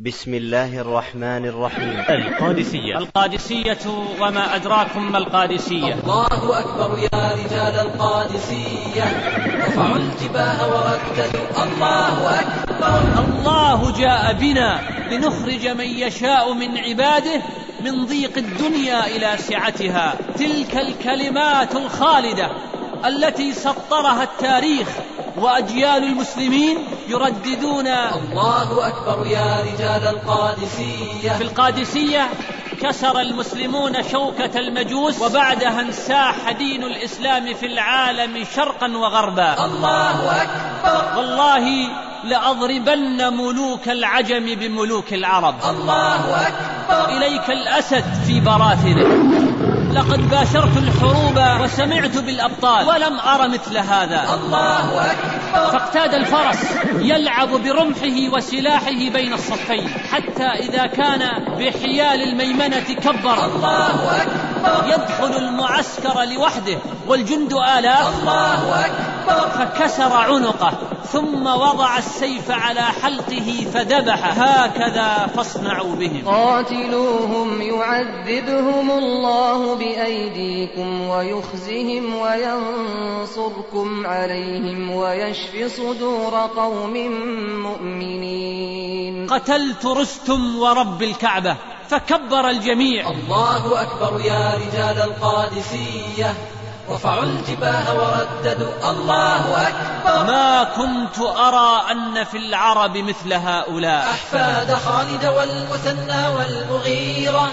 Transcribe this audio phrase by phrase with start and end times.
[0.00, 2.04] بسم الله الرحمن الرحيم.
[2.08, 2.98] القادسية.
[2.98, 3.78] القادسية
[4.20, 5.94] وما أدراكم ما القادسية.
[5.94, 9.04] الله أكبر يا رجال القادسية.
[9.66, 13.24] رفعوا الجباه ورددوا الله أكبر.
[13.24, 14.80] الله جاء بنا
[15.10, 17.42] لنخرج من يشاء من عباده
[17.84, 20.14] من ضيق الدنيا إلى سعتها.
[20.38, 22.50] تلك الكلمات الخالدة
[23.06, 24.88] التي سطرها التاريخ
[25.36, 26.78] وأجيال المسلمين
[27.08, 31.32] يرددون الله أكبر يا رجال القادسية.
[31.38, 32.28] في القادسية
[32.82, 39.64] كسر المسلمون شوكة المجوس وبعدها انساح دين الإسلام في العالم شرقا وغربا.
[39.64, 41.18] الله أكبر.
[41.18, 41.88] والله
[42.24, 45.54] لأضربن ملوك العجم بملوك العرب.
[45.70, 47.16] الله أكبر.
[47.16, 49.53] إليك الأسد في براثنه.
[49.94, 54.24] لقد باشرت الحروب وسمعت بالأبطال ولم أر مثل هذا.
[54.34, 55.70] الله أكبر.
[55.78, 56.58] فاقتاد الفرس
[56.98, 61.20] يلعب برمحه وسلاحه بين الصفين حتى إذا كان
[61.58, 63.44] بحيال الميمنة كبر.
[63.44, 64.88] الله أكبر.
[64.88, 68.20] يدخل المعسكر لوحده والجند آلاف.
[68.20, 69.13] الله أكبر.
[69.28, 70.78] فكسر عنقه
[71.12, 74.38] ثم وضع السيف على حلقه فذبح.
[74.38, 76.22] هكذا فاصنعوا بهم.
[76.26, 86.94] قاتلوهم يعذبهم الله بأيديكم ويخزهم وينصركم عليهم ويشف صدور قوم
[87.62, 89.26] مؤمنين.
[89.26, 91.56] قتلت رستم ورب الكعبة
[91.88, 93.10] فكبر الجميع.
[93.10, 96.34] الله أكبر يا رجال القادسية.
[96.90, 98.90] رفعوا الجباه ورددوا.
[98.90, 100.26] الله أكبر.
[100.26, 104.10] ما كنت أرى أن في العرب مثل هؤلاء.
[104.10, 107.52] أحفاد خالد والمثنى والمغيرة.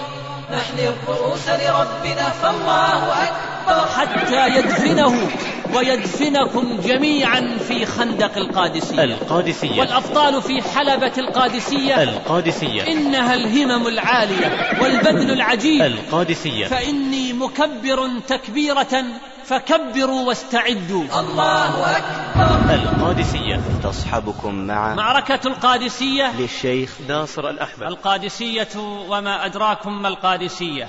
[0.52, 3.86] نحن الرؤوس لربنا فالله أكبر.
[3.96, 5.28] حتى يدفنه
[5.74, 9.04] ويدفنكم جميعا في خندق القادسية.
[9.04, 9.80] القادسية.
[9.80, 12.02] والأبطال في حلبة القادسية.
[12.02, 12.86] القادسية.
[12.92, 15.82] إنها الهمم العالية والبذل العجيب.
[15.82, 16.66] القادسية.
[16.66, 19.04] فإني مكبر تكبيرة
[19.44, 21.20] فكبروا واستعدوا.
[21.20, 22.74] الله أكبر.
[22.74, 23.60] القادسية.
[23.82, 26.32] تصحبكم مع معركة القادسية.
[26.38, 28.68] للشيخ ناصر الأحمد القادسية
[29.08, 30.88] وما أدراكم ما القادسية.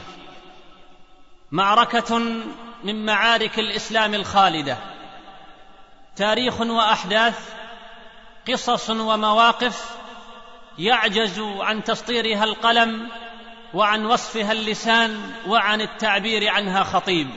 [1.51, 2.17] معركة
[2.83, 4.78] من معارك الإسلام الخالدة.
[6.16, 7.39] تاريخ وأحداث
[8.47, 9.95] قصص ومواقف
[10.78, 13.07] يعجز عن تسطيرها القلم
[13.73, 17.29] وعن وصفها اللسان وعن التعبير عنها خطيب.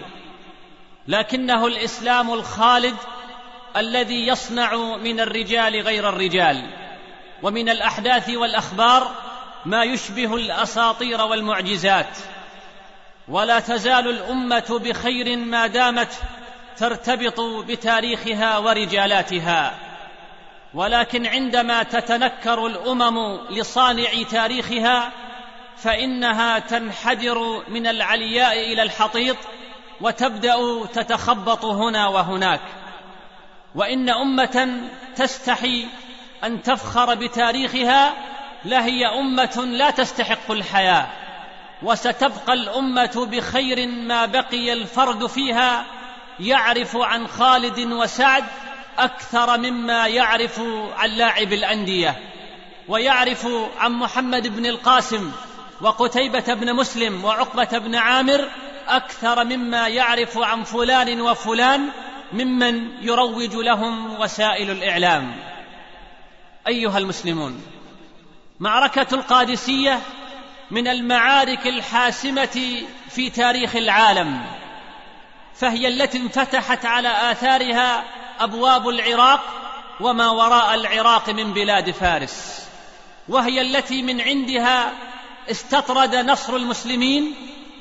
[1.09, 2.97] لكنه الإسلام الخالد
[3.77, 6.71] الذي يصنع من الرجال غير الرجال
[7.43, 9.11] ومن الأحداث والأخبار
[9.65, 12.19] ما يشبه الأساطير والمعجزات.
[13.29, 16.13] ولا تزال الأمة بخير ما دامت
[16.77, 19.75] ترتبط بتاريخها ورجالاتها.
[20.75, 25.13] ولكن عندما تتنكر الأمم لصانع تاريخها
[25.77, 29.37] فإنها تنحدر من العلياء إلى الحطيط
[30.01, 32.61] وتبدأ تتخبط هنا وهناك.
[33.75, 34.81] وإن أمة
[35.17, 35.87] تستحي
[36.45, 38.15] أن تفخر بتاريخها
[38.65, 41.07] لهي أمة لا تستحق الحياة.
[41.83, 45.85] وستبقى الأمة بخير ما بقي الفرد فيها
[46.41, 48.45] يعرف عن خالد وسعد
[48.99, 50.61] أكثر مما يعرف
[50.97, 52.21] عن لاعب الأندية.
[52.89, 53.47] ويعرف
[53.79, 55.33] عن محمد بن القاسم
[55.81, 58.49] وقتيبة بن مسلم وعقبة بن عامر
[58.89, 61.89] أكثر مما يعرف عن فلان وفلان
[62.33, 65.37] ممن يروج لهم وسائل الإعلام.
[66.69, 67.63] أيها المسلمون
[68.61, 70.01] معركة القادسية
[70.71, 74.41] من المعارك الحاسمة في تاريخ العالم
[75.55, 78.05] فهي التي انفتحت على آثارها
[78.41, 79.41] أبواب العراق
[80.01, 82.67] وما وراء العراق من بلاد فارس
[83.29, 84.93] وهي التي من عندها
[85.51, 87.35] استطرد نصر المسلمين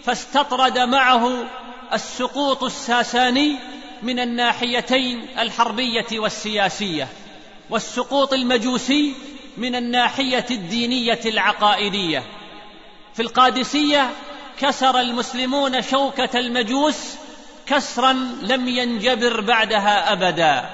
[0.05, 1.45] فاستطرد معه
[1.93, 3.59] السقوط الساساني
[4.03, 7.07] من الناحيتين الحربية والسياسية
[7.69, 9.16] والسقوط المجوسي
[9.57, 12.23] من الناحية الدينية العقائدية.
[13.13, 14.09] في القادسية
[14.59, 17.16] كسر المسلمون شوكة المجوس
[17.66, 20.69] كسرا لم ينجبر بعدها أبدا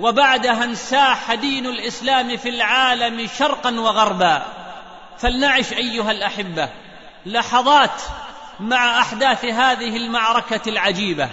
[0.00, 4.42] وبعدها انساح دين الإسلام في العالم شرقا وغربا.
[5.18, 6.68] فلنعش أيها الأحبة
[7.26, 8.02] لحظات
[8.60, 11.30] مع أحداث هذه المعركة العجيبة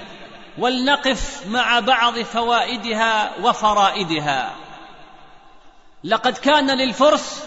[0.57, 4.51] ولنقف مع بعض فوائدها وفرائدها.
[6.03, 7.43] لقد كان للفرس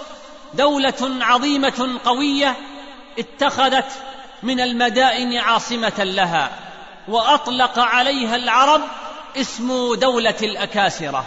[0.55, 2.57] دولة عظيمة قوية
[3.19, 3.93] اتخذت
[4.43, 6.51] من المدائن عاصمة لها
[7.09, 8.83] وأطلق عليها العرب
[9.37, 11.25] اسم دولة الأكاسرة.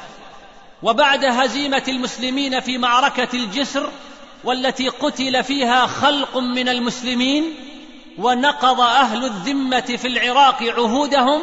[0.84, 3.90] وبعد هزيمة المسلمين في معركة الجسر
[4.44, 7.56] والتي قتل فيها خلق من المسلمين
[8.19, 11.42] ونقض أهل الذمة في العراق عهودهم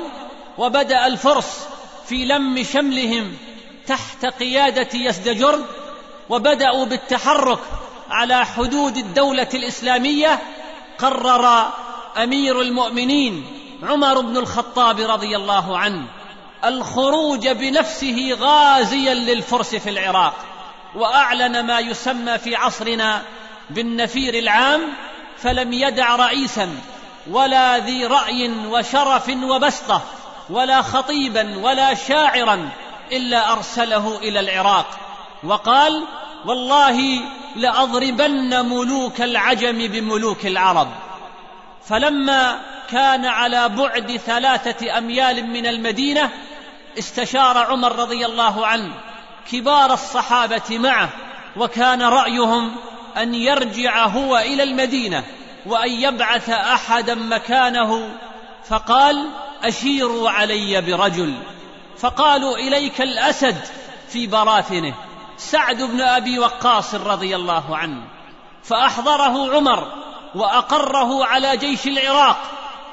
[0.59, 1.69] وبدأ الفرس
[2.07, 3.37] في لم شملهم
[3.87, 5.65] تحت قيادة يزدجرد
[6.29, 7.59] وبدأوا بالتحرك
[8.11, 10.39] على حدود الدولة الإسلامية
[10.99, 11.69] قرر
[12.17, 13.47] أمير المؤمنين
[13.83, 16.07] عمر بن الخطاب رضي الله عنه
[16.65, 20.35] الخروج بنفسه غازيا للفرس في العراق
[20.95, 23.23] وأعلن ما يسمى في عصرنا
[23.71, 24.81] بالنفير العام
[25.39, 26.71] فلم يدع رئيسا
[27.31, 30.03] ولا ذي رأي وشرف وبسطة
[30.51, 32.69] ولا خطيبا ولا شاعرا
[33.13, 34.87] إلا أرسله إلى العراق.
[35.45, 36.05] وقال
[36.47, 37.21] والله
[37.57, 40.89] لأضربن ملوك العجم بملوك العرب.
[41.89, 42.61] فلما
[42.91, 46.31] كان على بعد ثلاثة أميال من المدينة
[46.99, 48.93] استشار عمر رضي الله عنه
[49.53, 51.09] كبار الصحابة معه
[51.57, 52.77] وكان رأيهم
[53.17, 55.25] أن يرجع هو إلى المدينة
[55.67, 58.11] وأن يبعث أحدا مكانه
[58.69, 59.31] فقال
[59.65, 61.35] أشيروا علي برجل.
[61.99, 63.57] فقالوا إليك الأسد
[64.09, 64.95] في براثنه.
[65.37, 68.03] سعد بن أبي وقاص رضي الله عنه.
[68.63, 69.93] فأحضره عمر
[70.35, 72.37] وأقره على جيش العراق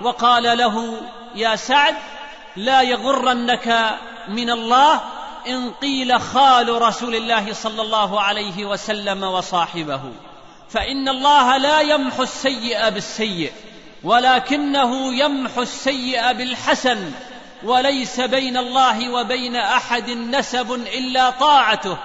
[0.01, 1.01] وقال له
[1.35, 1.95] يا سعد
[2.55, 3.97] لا يغرنك
[4.27, 5.01] من الله
[5.48, 10.01] إن قيل خال رسول الله صلى الله عليه وسلم وصاحبه.
[10.69, 13.51] فإن الله لا يمحو السيء بالسيء
[14.04, 17.12] ولكنه يمحو السيء بالحسن
[17.63, 21.98] وليس بين الله وبين أحد نسب إلا طاعته.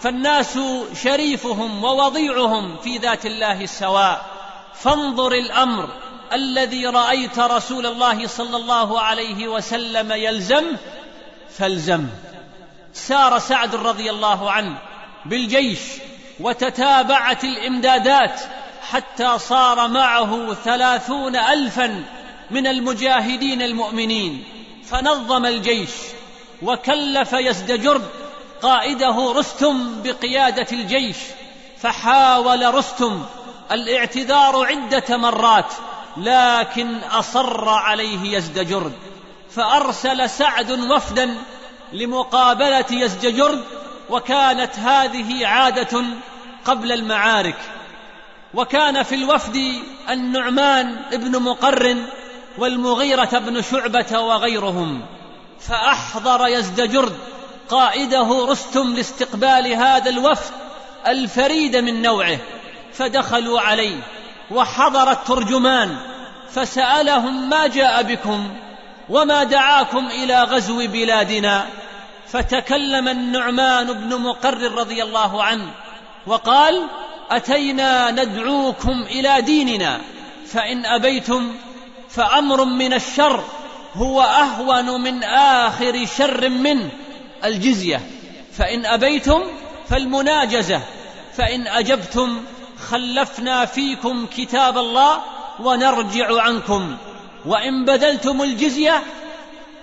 [0.00, 0.58] فالناس
[1.02, 4.26] شريفهم ووضيعهم في ذات الله سواء
[4.74, 5.88] فانظر الأمر
[6.32, 10.78] الذي رأيت رسول الله صلى الله عليه وسلم يلزمه
[11.58, 12.08] فالزمه
[12.92, 14.78] سار سعد رضي الله عنه
[15.24, 15.80] بالجيش
[16.40, 18.40] وتتابعت الإمدادات
[18.90, 22.04] حتى صار معه ثلاثون الفا
[22.50, 24.44] من المجاهدين المؤمنين.
[24.90, 25.90] فنظم الجيش
[26.62, 28.04] وكلف يزدجرد
[28.62, 31.16] قائده رستم بقيادة الجيش
[31.78, 33.24] فحاول رستم
[33.72, 35.72] الاعتذار عدة مرات
[36.16, 38.92] لكن أصر عليه يزدجرد
[39.50, 41.34] فأرسل سعد وفدا
[41.92, 43.64] لمقابلة يزدجرد
[44.10, 46.04] وكانت هذه عادة
[46.64, 47.58] قبل المعارك.
[48.54, 49.72] وكان في الوفد
[50.10, 52.06] النعمان بن مقرن
[52.58, 55.02] والمغيرة بن شعبة وغيرهم.
[55.60, 57.16] فأحضر يزدجرد
[57.68, 60.52] قائده رستم لاستقبال هذا الوفد
[61.06, 62.38] الفريد من نوعه
[62.92, 63.96] فدخلوا عليه.
[64.50, 65.96] وحضر الترجمان
[66.50, 68.48] فسألهم ما جاء بكم؟
[69.10, 71.66] وما دعاكم إلى غزو بلادنا.
[72.28, 75.70] فتكلم النعمان بن مقرر رضي الله عنه
[76.26, 76.88] وقال
[77.30, 80.00] أتينا ندعوكم إلى ديننا
[80.46, 81.54] فإن أبيتم
[82.08, 83.44] فأمر من الشر
[83.94, 86.88] هو أهون من آخر شر منه
[87.44, 88.00] الجزية.
[88.58, 89.42] فإن أبيتم
[89.88, 90.80] فالمناجزة.
[91.36, 92.44] فإن أجبتم
[92.90, 95.18] خلفنا فيكم كتاب الله
[95.60, 96.96] ونرجع عنكم.
[97.48, 99.02] وإن بذلتم الجزية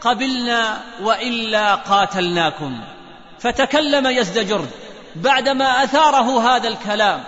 [0.02, 2.80] قبلنا وإلا قاتلناكم.
[3.40, 4.70] فتكلم يزدجرد
[5.16, 7.24] بعدما أثاره هذا الكلام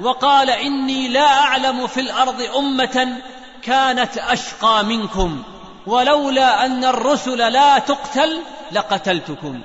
[0.00, 3.16] وقال إني لا أعلم في الأرض أمة
[3.62, 5.42] كانت أشقى منكم
[5.86, 8.38] ولولا أن الرسل لا تقتل
[8.72, 9.60] لقتلتكم.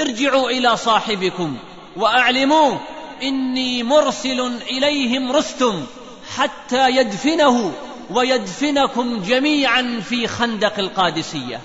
[0.00, 1.58] ارجعوا إلى صاحبكم
[1.96, 2.80] واعلموه
[3.22, 5.86] إني مرسل إليهم رستم
[6.36, 7.72] حتى يدفنه.
[8.10, 11.60] ويدفنكم جميعا في خندق القادسية.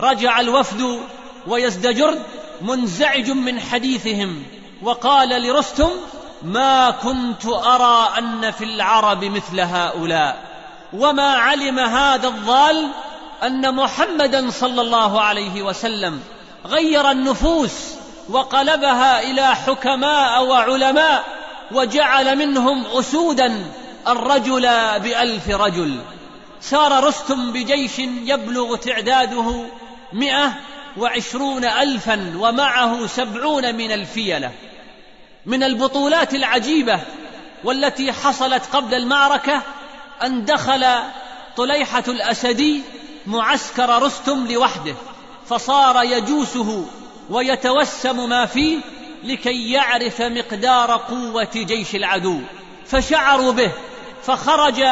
[0.00, 1.00] رجع الوفد
[1.46, 2.18] ويزدجر
[2.62, 4.42] منزعج من حديثهم
[4.82, 5.90] وقال لرستم
[6.42, 10.54] ما كنت أرى أن في العرب مثل هؤلاء.
[10.92, 12.88] وما علم هذا الضال
[13.42, 16.20] أن محمدا صلى الله عليه وسلم
[16.66, 17.72] غير النفوس
[18.28, 21.24] وقلبها إلى حكماء وعلماء
[21.72, 23.64] وجعل منهم اسودا
[24.08, 24.62] الرجل
[25.00, 26.00] بألف رجل.
[26.60, 29.66] سار رستم بجيش يبلغ تعداده
[30.12, 30.52] مئة
[30.96, 34.52] وعشرون الفا ومعه سبعون من الفيلة.
[35.46, 37.00] من البطولات العجيبة
[37.64, 39.62] والتي حصلت قبل المعركة
[40.22, 40.86] أن دخل
[41.56, 42.82] طليحة الأسدي
[43.26, 44.94] معسكر رستم لوحده
[45.46, 46.86] فصار يجوسه
[47.30, 48.78] ويتوسم ما فيه
[49.24, 52.40] لكي يعرف مقدار قوة جيش العدو.
[52.86, 53.72] فشعروا به
[54.26, 54.84] فخرج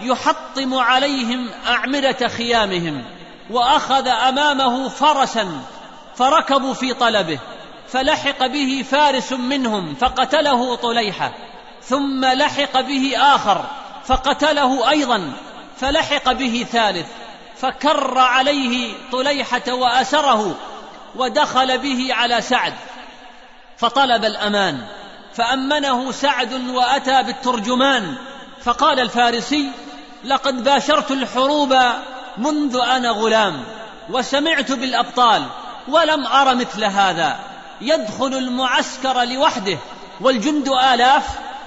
[0.00, 3.04] يحطم عليهم أعمدة خيامهم
[3.50, 5.60] وأخذ أمامه فرسا
[6.16, 7.38] فركبوا في طلبه
[7.88, 11.32] فلحق به فارس منهم فقتله طليحة
[11.82, 13.64] ثم لحق به آخر
[14.04, 15.32] فقتله أيضا
[15.76, 17.06] فلحق به ثالث
[17.56, 20.54] فكر عليه طليحة وأسره
[21.16, 22.74] ودخل به على سعد
[23.76, 24.86] فطلب الأمان
[25.34, 28.16] فأمنه سعد وأتى بالترجمان
[28.62, 29.70] فقال الفارسي
[30.24, 31.74] لقد باشرت الحروب
[32.38, 33.64] منذ أنا غلام
[34.10, 35.42] وسمعت بالأبطال
[35.88, 37.38] ولم أر مثل هذا.
[37.80, 39.78] يدخل المعسكر لوحده
[40.20, 41.26] والجند آلاف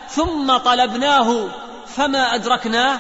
[0.10, 1.50] ثم طلبناه
[1.88, 3.00] فما أدركناه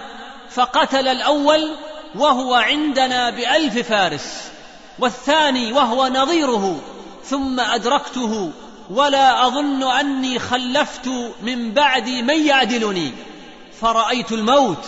[0.50, 1.72] فقتل الأول
[2.16, 4.52] وهو عندنا بألف فارس
[5.00, 6.80] والثاني وهو نظيره
[7.24, 8.52] ثم أدركته
[8.90, 11.08] ولا أظن أني خلفت
[11.42, 13.12] من بعدي من يعدلني.
[13.82, 14.86] فرأيت الموت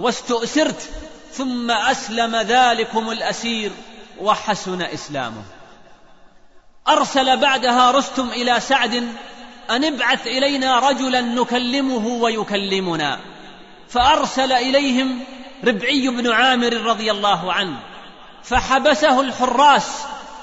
[0.00, 0.90] واستؤسرت
[1.32, 3.70] ثم أسلم ذلكم الأسير
[4.20, 5.42] وحسن إسلامه.
[6.88, 8.94] أرسل بعدها رستم إلى سعد
[9.70, 13.20] أن ابعث إلينا رجلا نكلمه ويكلمنا.
[13.88, 15.20] فأرسل إليهم
[15.64, 17.76] ربعي بن عامر رضي الله عنه
[18.44, 19.88] فحبسه الحراس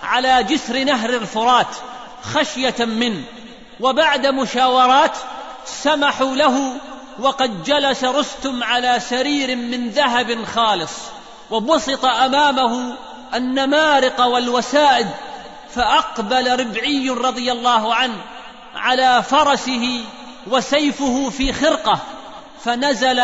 [0.03, 1.75] على جسر نهر الفرات
[2.24, 3.24] خشية منه
[3.79, 5.17] وبعد مشاورات
[5.65, 6.75] سمحوا له
[7.20, 10.91] وقد جلس رستم على سرير من ذهب خالص
[11.51, 12.96] وبسط أمامه
[13.34, 15.08] النمارق والوسائد
[15.70, 18.18] فأقبل ربعي رضي الله عنه
[18.75, 20.03] على فرسه
[20.48, 22.00] وسيفه في خرقة
[22.63, 23.24] فنزل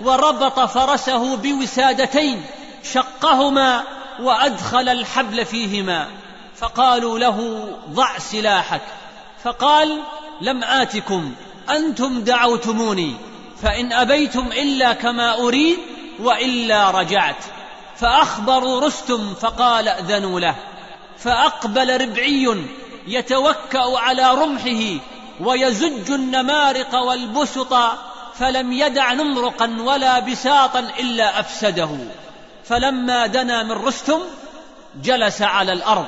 [0.00, 2.44] وربط فرسه بوسادتين
[2.82, 3.82] شقهما
[4.20, 6.06] وأدخل الحبل فيهما
[6.56, 8.80] فقالوا له ضع سلاحك
[9.44, 10.00] فقال
[10.40, 11.34] لم آتكم.
[11.76, 13.16] أنتم دعوتموني
[13.62, 15.78] فإن أبيتم إلا كما أريد
[16.20, 17.44] وإلا رجعت.
[17.96, 20.54] فاخبروا رستم فقال أذنوا له.
[21.18, 22.64] فأقبل ربعي
[23.06, 25.00] يتوكأ على رمحه
[25.40, 27.74] ويزج النمارق والبسط
[28.34, 31.98] فلم يدع نمرقا ولا بساطا إلا أفسده.
[32.64, 34.20] فلما دنا من رستم
[35.02, 36.06] جلس على الأرض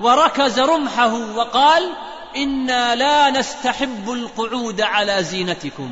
[0.00, 1.92] وركز رمحه وقال
[2.36, 5.90] إنا لا نستحب القعود على زينتكم.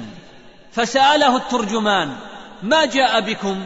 [0.72, 2.16] فسأله الترجمان
[2.62, 3.64] ما جاء بكم؟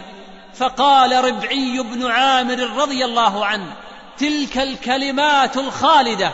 [0.54, 3.72] فقال ربعي بن عامر رضي الله عنه
[4.18, 6.30] تلك الكلمات الخالدة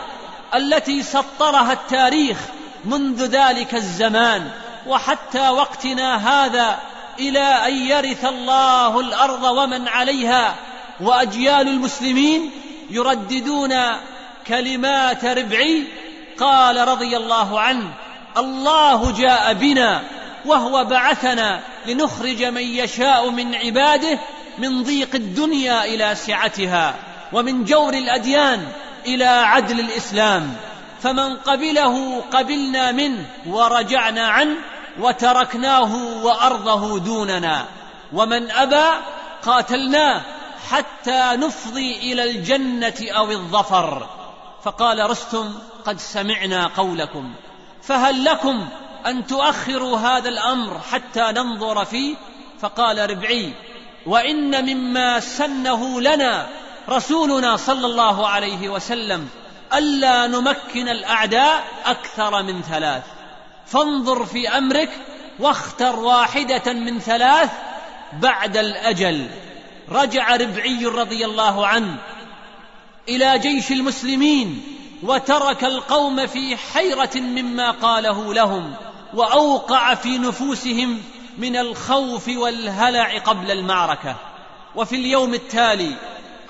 [0.55, 2.37] التي سطرها التاريخ
[2.85, 4.51] منذ ذلك الزمان
[4.87, 6.79] وحتى وقتنا هذا
[7.19, 10.55] إلى أن يرث الله الأرض ومن عليها.
[11.01, 12.51] وأجيال المسلمين
[12.89, 13.75] يرددون
[14.47, 15.87] كلمات ربعي
[16.39, 17.93] قال رضي الله عنه
[18.37, 20.03] الله جاء بنا
[20.45, 24.19] وهو بعثنا لنخرج من يشاء من عباده
[24.57, 26.95] من ضيق الدنيا إلى سعتها
[27.33, 28.67] ومن جور الأديان
[29.05, 30.55] إلى عدل الإسلام
[31.01, 34.55] فمن قبله قبلنا منه ورجعنا عنه
[34.99, 37.65] وتركناه وأرضه دوننا
[38.13, 38.85] ومن أبى
[39.45, 40.21] قاتلناه
[40.69, 44.07] حتى نفضي إلى الجنة أو الظفر.
[44.63, 45.53] فقال رستم
[45.89, 47.33] قد سمعنا قولكم
[47.81, 48.67] فهل لكم
[49.05, 52.15] أن تؤخروا هذا الأمر حتى ننظر فيه؟
[52.61, 53.53] فقال ربعي
[54.05, 56.47] وإن مما سنه لنا
[56.89, 59.29] رسولنا صلى الله عليه وسلم
[59.73, 63.03] ألا نمكن الأعداء أكثر من ثلاث.
[63.65, 64.89] فانظر في أمرك
[65.39, 67.51] واختر واحدة من ثلاث
[68.13, 69.27] بعد الأجل.
[69.91, 71.97] رجع ربعي رضي الله عنه
[73.09, 78.73] إلى جيش المسلمين وترك القوم في حيرة مما قاله لهم
[79.13, 81.01] وأوقع في نفوسهم
[81.37, 84.15] من الخوف والهلع قبل المعركة.
[84.75, 85.95] وفي اليوم التالي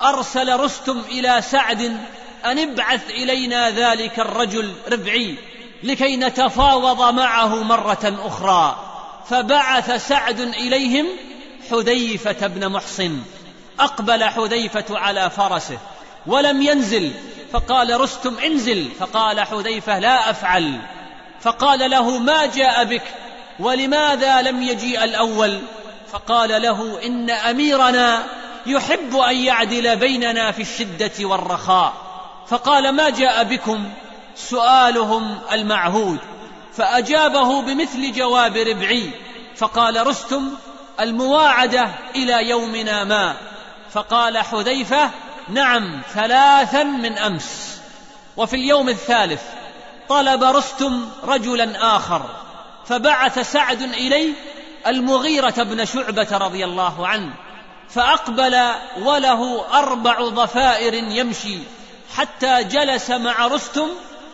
[0.02, 1.82] أرسل رستم إلى سعد
[2.44, 5.34] أن ابعث إلينا ذلك الرجل ربعي
[5.82, 8.76] لكي نتفاوض معه مرة أخرى.
[9.28, 11.06] فبعث سعد إليهم
[11.70, 13.22] حذيفة بن محصن.
[13.80, 15.78] أقبل حذيفة على فرسه
[16.26, 17.12] ولم ينزل
[17.52, 18.90] فقال رستم انزل.
[19.00, 20.80] فقال حذيفة لا أفعل.
[21.40, 23.02] فقال له ما جاء بك؟
[23.58, 25.58] ولماذا لم يجيء الأول؟
[26.12, 28.26] فقال له إن أميرنا
[28.66, 31.94] يحب أن يعدل بيننا في الشدة والرخاء.
[32.48, 33.88] فقال ما جاء بكم؟
[34.36, 36.18] سؤالهم المعهود.
[36.76, 39.10] فأجابه بمثل جواب ربعي.
[39.56, 40.50] فقال رستم
[41.00, 43.36] المواعدة إلى يومنا ما.
[43.92, 45.10] فقال حذيفة
[45.50, 47.80] نعم ثلاثا من أمس.
[48.36, 49.42] وفي اليوم الثالث
[50.08, 52.22] طلب رستم رجلا آخر
[52.86, 54.32] فبعث سعد إليه
[54.86, 57.32] المغيرة بن شعبة رضي الله عنه
[57.88, 61.58] فأقبل وله أربع ضفائر يمشي
[62.16, 63.88] حتى جلس مع رستم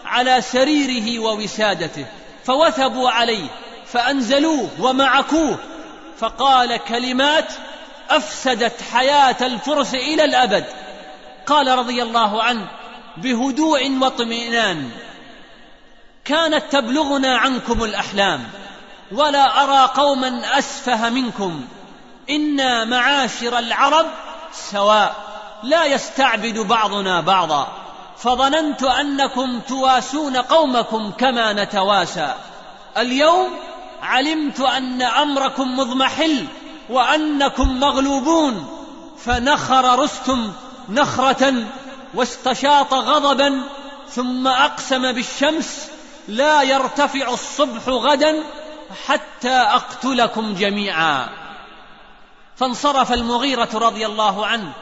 [0.04, 2.06] على سريره ووسادته
[2.44, 3.48] فوثبوا عليه
[3.86, 5.58] فأنزلوه ومعكوه
[6.18, 7.52] فقال كلمات
[8.10, 10.64] أفسدت حياة الفرس إلى الأبد.
[11.46, 12.66] قال رضي الله عنه
[13.16, 14.90] بهدوء واطمئنان
[16.24, 18.44] كانت تبلغنا عنكم الأحلام
[19.12, 21.64] ولا أرى قوما أسفه منكم
[22.30, 24.06] إنا معاشر العرب
[24.52, 25.14] سواء
[25.62, 27.68] لا يستعبد بعضنا بعضا
[28.16, 32.34] فظننت أنكم تواسون قومكم كما نتواسى
[32.98, 33.50] اليوم
[34.02, 36.46] علمت أن أمركم مضمحل
[36.90, 38.66] وأنكم مغلوبون
[39.18, 40.52] فنخر رستم
[40.88, 41.54] نخرة
[42.14, 43.62] واستشاط غضبا
[44.10, 45.88] ثم أقسم بالشمس
[46.28, 48.44] لا يرتفع الصبح غدا
[49.06, 51.28] حتى أقتلكم جميعا.
[52.56, 54.72] فانصرف المغيرة رضي الله عنه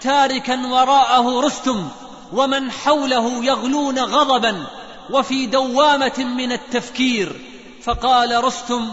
[0.00, 1.88] تاركا وراءه رستم
[2.32, 4.66] ومن حوله يغلون غضبا
[5.10, 7.40] وفي دوامة من التفكير.
[7.82, 8.88] فقال رستم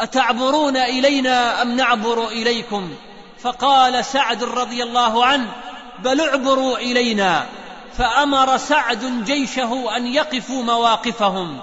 [0.00, 2.94] أتعبرون إلينا أم نعبر إليكم؟
[3.42, 5.48] فقال سعد رضي الله عنه
[5.98, 7.46] بل اعبروا إلينا
[7.98, 11.60] فأمر سعد جيشه أن يقفوا مواقفهم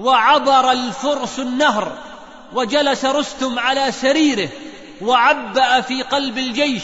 [0.00, 1.92] وعبر الفرس النهر
[2.52, 4.48] وجلس رستم على سريره
[5.02, 6.82] وعبأ في قلب الجيش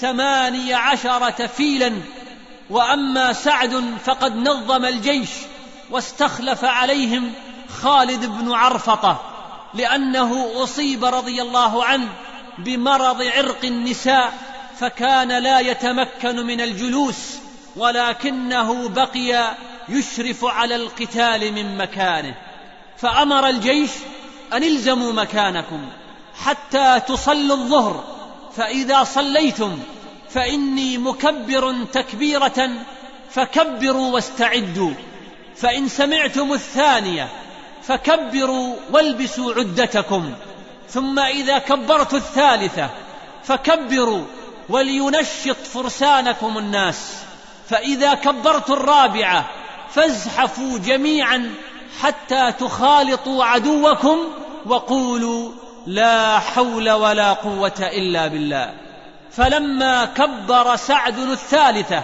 [0.00, 1.92] ثماني عشرة فيلا
[2.70, 5.30] وأما سعد فقد نظم الجيش
[5.90, 7.32] واستخلف عليهم
[7.82, 9.20] خالد بن عرفطة
[9.74, 12.08] لأنه أصيب رضي الله عنه
[12.58, 14.32] بمرض عرق النساء
[14.80, 17.38] فكان لا يتمكن من الجلوس
[17.76, 19.56] ولكنه بقي
[19.88, 22.34] يشرف على القتال من مكانه.
[22.96, 23.90] فأمر الجيش
[24.52, 25.88] أن الزموا مكانكم
[26.44, 28.04] حتى تصلوا الظهر
[28.56, 29.78] فإذا صليتم
[30.30, 32.70] فإني مكبر تكبيرة
[33.30, 34.92] فكبروا واستعدوا.
[35.56, 37.28] فإن سمعتم الثانية
[37.82, 40.32] فكبروا والبسوا عدتكم.
[40.90, 42.90] ثم إذا كبرت الثالثة
[43.44, 44.24] فكبروا
[44.68, 47.16] ولينشط فرسانكم الناس
[47.68, 49.48] فإذا كبرت الرابعة
[49.90, 51.54] فازحفوا جميعا
[52.00, 54.18] حتى تخالطوا عدوكم
[54.66, 55.52] وقولوا
[55.86, 58.74] لا حول ولا قوة إلا بالله.
[59.32, 62.02] فلما كبر سعد الثالثة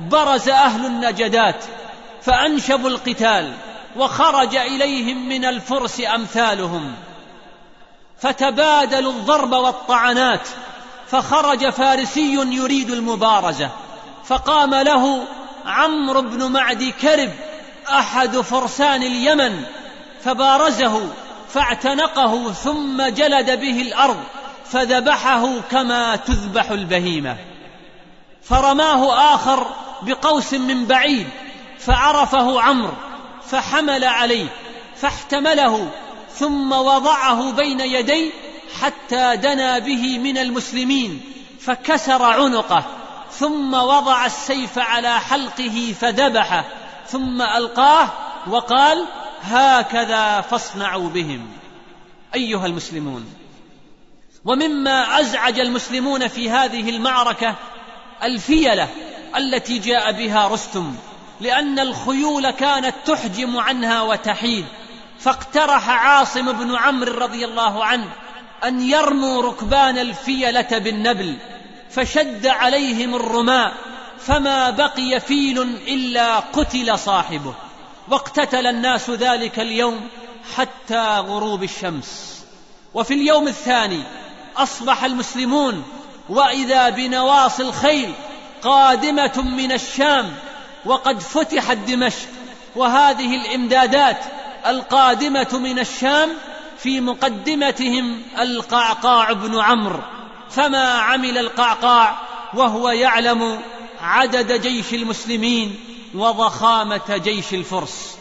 [0.00, 1.64] برز أهل النجدات
[2.22, 3.52] فأنشبوا القتال
[3.96, 6.94] وخرج إليهم من الفرس أمثالهم.
[8.18, 10.48] فتبادلوا الضرب والطعنات
[11.12, 13.70] فخرج فارسي يريد المبارزة
[14.24, 15.24] فقام له
[15.66, 17.30] عمرو بن معدي كرب
[17.88, 19.64] أحد فرسان اليمن
[20.24, 21.08] فبارزه
[21.48, 24.16] فاعتنقه ثم جلد به الأرض
[24.64, 27.36] فذبحه كما تذبح البهيمة.
[28.42, 29.66] فرماه آخر
[30.02, 31.28] بقوس من بعيد
[31.78, 32.94] فعرفه عمرو
[33.50, 34.48] فحمل عليه
[34.96, 35.88] فاحتمله
[36.34, 38.30] ثم وضعه بين يديه
[38.80, 41.20] حتى دنا به من المسلمين
[41.60, 42.84] فكسر عنقه
[43.30, 46.64] ثم وضع السيف على حلقه فذبحه
[47.06, 48.08] ثم ألقاه
[48.46, 49.06] وقال
[49.42, 51.48] هكذا فاصنعوا بهم.
[52.34, 53.34] أيها المسلمون
[54.44, 57.56] ومما أزعج المسلمون في هذه المعركة
[58.22, 58.88] الفيلة
[59.36, 60.94] التي جاء بها رستم
[61.40, 64.64] لأن الخيول كانت تحجم عنها وتحيد
[65.18, 68.08] فاقترح عاصم بن عمرو رضي الله عنه
[68.64, 71.36] أن يرموا ركبان الفيلة بالنبل
[71.90, 73.72] فشد عليهم الرماء
[74.18, 77.54] فما بقي فيل إلا قتل صاحبه.
[78.08, 80.00] واقتتل الناس ذلك اليوم
[80.56, 82.42] حتى غروب الشمس.
[82.94, 84.02] وفي اليوم الثاني
[84.56, 85.84] أصبح المسلمون
[86.28, 88.12] وإذا بنواصي الخيل
[88.62, 90.34] قادمة من الشام
[90.84, 92.28] وقد فتحت دمشق.
[92.76, 94.24] وهذه الإمدادات
[94.66, 96.30] القادمة من الشام
[96.82, 100.00] في مقدمتهم القعقاع بن عمرو
[100.50, 102.18] فما عمل القعقاع
[102.54, 103.60] وهو يعلم
[104.00, 105.80] عدد جيش المسلمين
[106.14, 108.16] وضخامة جيش الفرس.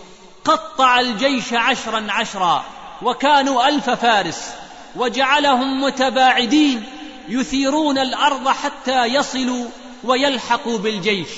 [0.46, 2.66] قطع الجيش عشرا عشرا
[3.02, 4.52] وكانوا ألف فارس
[4.96, 6.84] وجعلهم متباعدين
[7.30, 9.66] يثيرون الأرض حتى يصلوا
[10.04, 11.30] ويلحقوا بالجيش.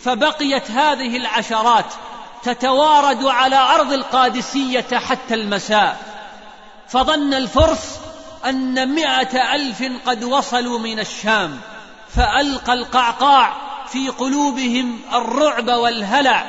[0.00, 1.94] فبقيت هذه العشرات
[2.42, 6.09] تتوارد على أرض القادسية حتى المساء.
[6.90, 7.98] فظن الفرس
[8.46, 11.60] أن مائة ألف قد وصلوا من الشام
[12.16, 13.56] فألقى القعقاع
[13.88, 16.46] في قلوبهم الرعب والهلع.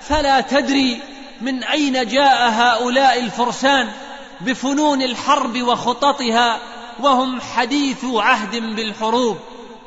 [0.00, 1.00] فلا تدري
[1.40, 3.92] من أين جاء هؤلاء الفرسان
[4.40, 6.58] بفنون الحرب وخططها
[7.00, 9.38] وهم حديث عهد بالحروب.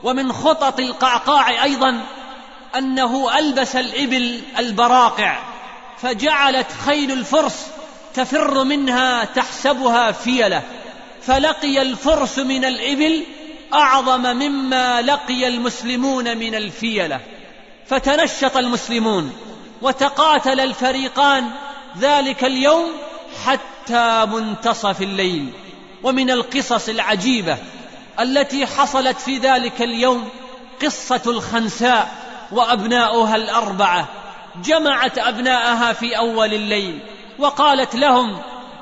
[0.03, 2.01] ومن خطط القعقاع أيضا
[2.77, 5.37] أنه ألبس الإبل البراقع
[6.01, 7.67] فجعلت خيل الفرس
[8.15, 10.61] تفر منها تحسبها فيلة
[11.21, 13.23] فلقي الفرس من الإبل
[13.73, 17.19] أعظم مما لقي المسلمون من الفيلة.
[17.87, 19.37] فتنشط المسلمون
[19.81, 21.49] وتقاتل الفريقان
[21.99, 22.91] ذلك اليوم
[23.45, 25.49] حتى منتصف الليل.
[26.03, 27.57] ومن القصص العجيبة
[28.19, 30.29] التي حصلت في ذلك اليوم
[30.81, 32.15] قصة الخنساء
[32.51, 34.07] وأبناؤها الأربعة.
[34.63, 36.99] جمعت أبناءها في أول الليل.
[37.39, 38.37] وقالت لهم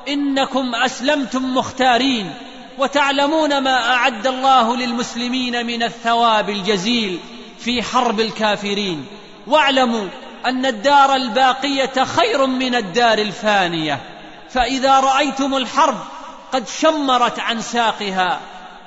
[0.08, 2.34] إنكم أسلمتم مختارين
[2.78, 7.20] وتعلمون ما أعد الله للمسلمين من الثواب الجزيل
[7.60, 9.06] في حرب الكافرين.
[9.48, 10.08] واعلموا
[10.46, 14.00] أن الدار الباقية خير من الدار الفانية.
[14.50, 15.98] فإذا رأيتم الحرب
[16.54, 18.40] قد شمرت عن ساقها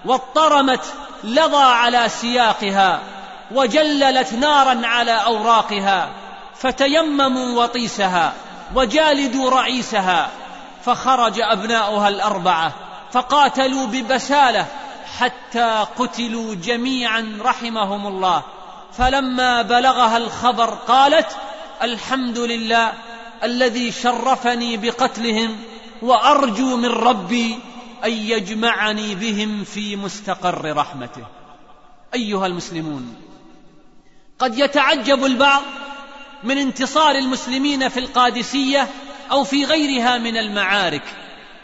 [0.04, 0.84] واضطرمت
[1.24, 3.00] لظى على سياقها
[3.50, 6.08] وجللت نارا على أوراقها
[6.58, 8.32] فتيمموا وطيسها.
[8.74, 10.30] وجالدوا رعيسها
[10.84, 12.72] فخرج أبناؤها الأربعة
[13.12, 14.66] فقاتلوا ببسالة
[15.18, 18.42] حتى قتلوا جميعا رحمهم الله.
[18.98, 21.36] فلما بلغها الخبر قالت
[21.82, 22.92] الحمد لله
[23.42, 25.56] الذي شرفني بقتلهم
[26.02, 27.58] وأرجو من ربي
[28.04, 31.24] أن يجمعني بهم في مستقر رحمته.
[32.14, 33.14] أيها المسلمون
[34.38, 35.62] قد يتعجب البعض
[36.46, 38.88] من انتصار المسلمين في القادسية
[39.30, 41.02] أو في غيرها من المعارك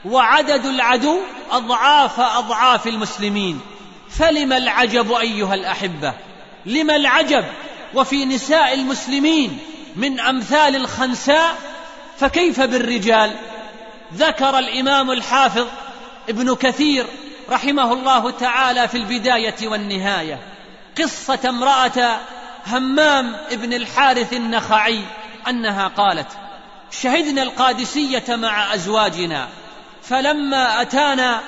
[0.04, 1.18] وعدد العدو
[1.50, 3.60] أضعاف أضعاف المسلمين.
[4.10, 6.14] فلم العجب أيها الأحبة؟
[6.66, 7.44] لم العجب؟
[7.94, 9.58] وفي نساء المسلمين
[9.96, 11.54] من أمثال الخنساء
[12.18, 13.32] فكيف بالرجال؟
[14.14, 15.66] ذكر الإمام الحافظ
[16.28, 17.06] ابن كثير
[17.50, 20.38] رحمه الله تعالى في البداية والنهاية
[20.98, 22.20] قصة امرأة
[22.66, 25.00] همام ابن الحارث النخعي
[25.48, 26.28] أنها قالت
[26.90, 29.48] شهدنا القادسية مع أزواجنا
[30.02, 31.40] فلما أتانا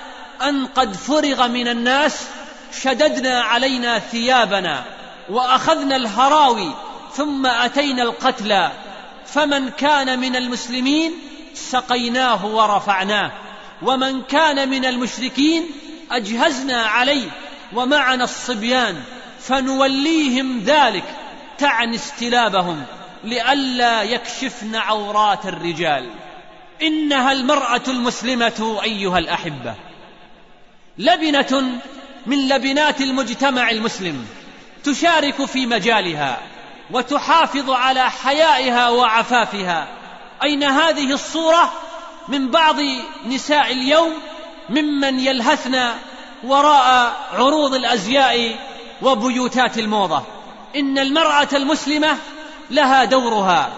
[0.43, 2.27] أن قد فرغ من الناس
[2.83, 4.85] شددنا علينا ثيابنا
[5.29, 6.75] وأخذنا الهراوي
[7.13, 8.71] ثم أتينا القتلى
[9.27, 11.13] فمن كان من المسلمين
[11.55, 13.33] سقيناه ورفعناه
[13.83, 15.67] ومن كان من المشركين
[16.11, 17.29] أجهزنا عليه
[17.73, 19.03] ومعنا الصبيان.
[19.47, 21.05] فنوليهم ذلك
[21.59, 22.85] تعني استلابهم
[23.25, 26.11] لئلا يكشفن عورات الرجال.
[26.83, 29.75] إنها المرأة المسلمة أيها الأحبة.
[30.99, 31.81] لبنة
[32.27, 34.27] من لبنات المجتمع المسلم
[34.85, 36.39] تشارك في مجالها
[36.91, 39.89] وتحافظ على حيائها وعفافها.
[40.43, 41.73] أين هذه الصورة؟
[42.29, 42.77] من بعض
[43.27, 44.13] نساء اليوم
[44.71, 45.91] ممن يلهثن
[46.45, 48.57] وراء عروض الأزياء
[49.03, 50.23] وبيوتات الموضة.
[50.77, 52.17] إن المرأة المسلمة
[52.71, 53.69] لها دورها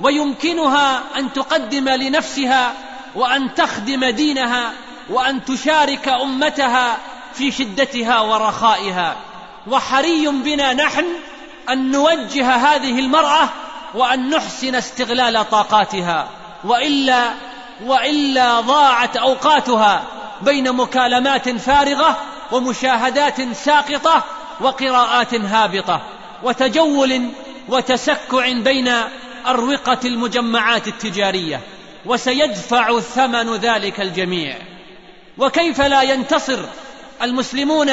[0.00, 2.72] ويمكنها أن تقدم لنفسها
[3.14, 4.72] وأن تخدم دينها
[5.10, 6.96] وأن تشارك أمتها
[7.34, 9.16] في شدتها ورخائها.
[9.66, 11.04] وحري بنا نحن
[11.70, 13.48] أن نوجه هذه المرأة
[13.94, 16.28] وأن نحسن استغلال طاقاتها.
[16.64, 17.30] وإلا
[17.86, 20.02] وإلا ضاعت أوقاتها
[20.42, 22.16] بين مكالمات فارغة
[22.52, 24.24] ومشاهدات ساقطة
[24.60, 26.02] وقراءات هابطة
[26.42, 27.28] وتجول
[27.68, 28.92] وتسكع بين
[29.46, 31.60] أروقة المجمعات التجارية
[32.06, 34.56] وسيدفع ثمن ذلك الجميع.
[35.38, 36.58] وكيف لا ينتصر
[37.22, 37.86] المسلمون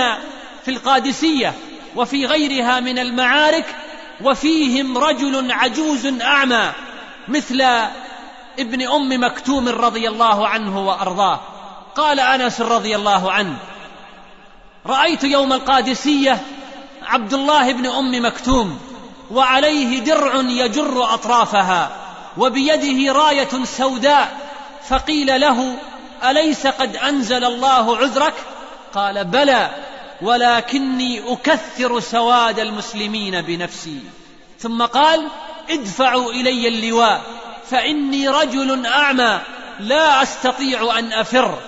[0.66, 1.54] في القادسية
[1.96, 3.66] وفي غيرها من المعارك
[4.22, 6.72] وفيهم رجل عجوز أعمى
[7.28, 7.62] مثل
[8.60, 11.40] ابن أم مكتوم رضي الله عنه وأرضاه؟
[11.96, 13.58] قال أنس رضي الله عنه
[14.88, 16.42] رأيت يوم القادسية
[17.04, 18.80] عبد الله بن أم مكتوم
[19.32, 21.92] وعليه درع يجر أطرافها
[22.38, 24.38] وبيده راية سوداء
[24.90, 25.76] فقيل له
[26.24, 28.34] أليس قد أنزل الله عذرك؟
[28.94, 29.70] قال بلى
[30.22, 34.00] ولكني أكثر سواد المسلمين بنفسي.
[34.60, 35.28] ثم قال
[35.70, 37.22] ادفعوا إلي اللواء
[37.70, 39.40] فإني رجل أعمى
[39.80, 41.60] لا أستطيع أن أفر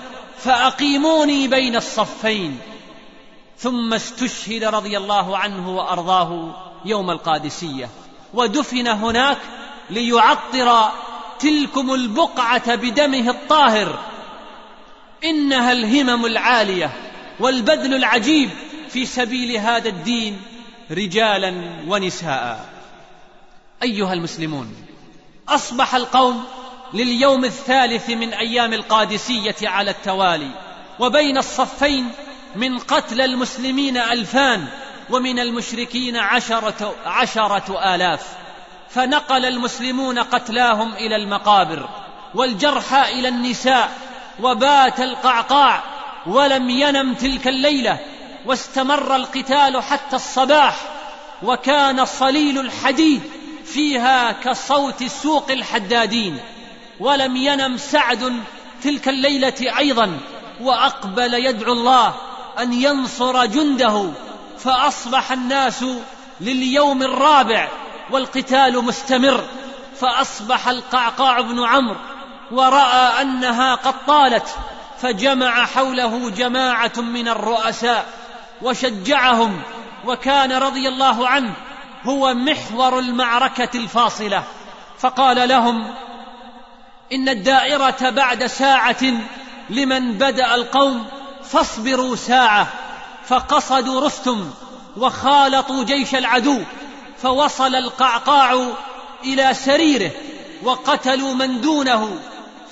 [0.44, 2.60] فأقيموني بين الصفين.
[3.60, 7.90] ثم استشهد رضي الله عنه وأرضاه يوم القادسية
[8.34, 9.38] ودفن هناك
[9.90, 10.92] ليعطر
[11.40, 14.00] تلكم البقعة بدمه الطاهر.
[15.24, 16.92] إنها الهمم العالية
[17.40, 18.50] والبذل العجيب
[18.90, 20.42] في سبيل هذا الدين
[20.92, 21.54] رجالا
[21.88, 22.70] ونساء.
[23.84, 24.76] أيها المسلمون
[25.50, 26.44] أصبح القوم
[26.94, 30.52] لليوم الثالث من أيام القادسية على التوالي
[31.00, 32.12] وبين الصفين
[32.56, 34.68] من قتل المسلمين ألفان
[35.10, 38.28] ومن المشركين عشرة عشرة آلاف
[38.90, 41.90] فنقل المسلمون قتلاهم إلى المقابر
[42.36, 43.92] والجرحى إلى النساء
[44.40, 45.84] وبات القعقاع
[46.28, 48.00] ولم ينم تلك الليلة
[48.46, 50.76] واستمر القتال حتى الصباح
[51.44, 53.22] وكان صليل الحديد
[53.66, 56.40] فيها كصوت سوق الحدادين
[57.00, 58.44] ولم ينم سعد
[58.84, 60.18] تلك الليلة أيضا
[60.62, 62.16] وأقبل يدعو الله
[62.62, 64.12] أن ينصر جنده
[64.60, 65.86] فأصبح الناس
[66.42, 67.68] لليوم الرابع
[68.12, 69.44] والقتال مستمر
[70.00, 71.98] فأصبح القعقاع بن عمرو
[72.52, 74.56] ورأى أنها قد طالت
[75.02, 78.06] فجمع حوله جماعة من الرؤساء
[78.62, 79.62] وشجعهم
[80.06, 81.54] وكان رضي الله عنه
[82.04, 84.44] هو محور المعركة الفاصلة.
[85.00, 85.94] فقال لهم
[87.14, 89.04] إن الدائرة بعد ساعة
[89.70, 91.06] لمن بدأ القوم
[91.52, 92.68] فاصبروا ساعة
[93.28, 94.52] فقصدوا رستم
[94.98, 96.62] وخالطوا جيش العدو
[97.22, 98.68] فوصل القعقاع
[99.24, 100.12] إلى سريره
[100.64, 102.20] وقتلوا من دونه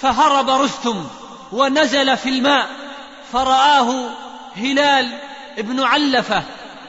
[0.02, 1.08] فهرب رستم
[1.52, 2.68] ونزل في الماء
[3.34, 4.10] فرآه
[4.56, 5.20] هلال
[5.58, 6.44] ابن علفة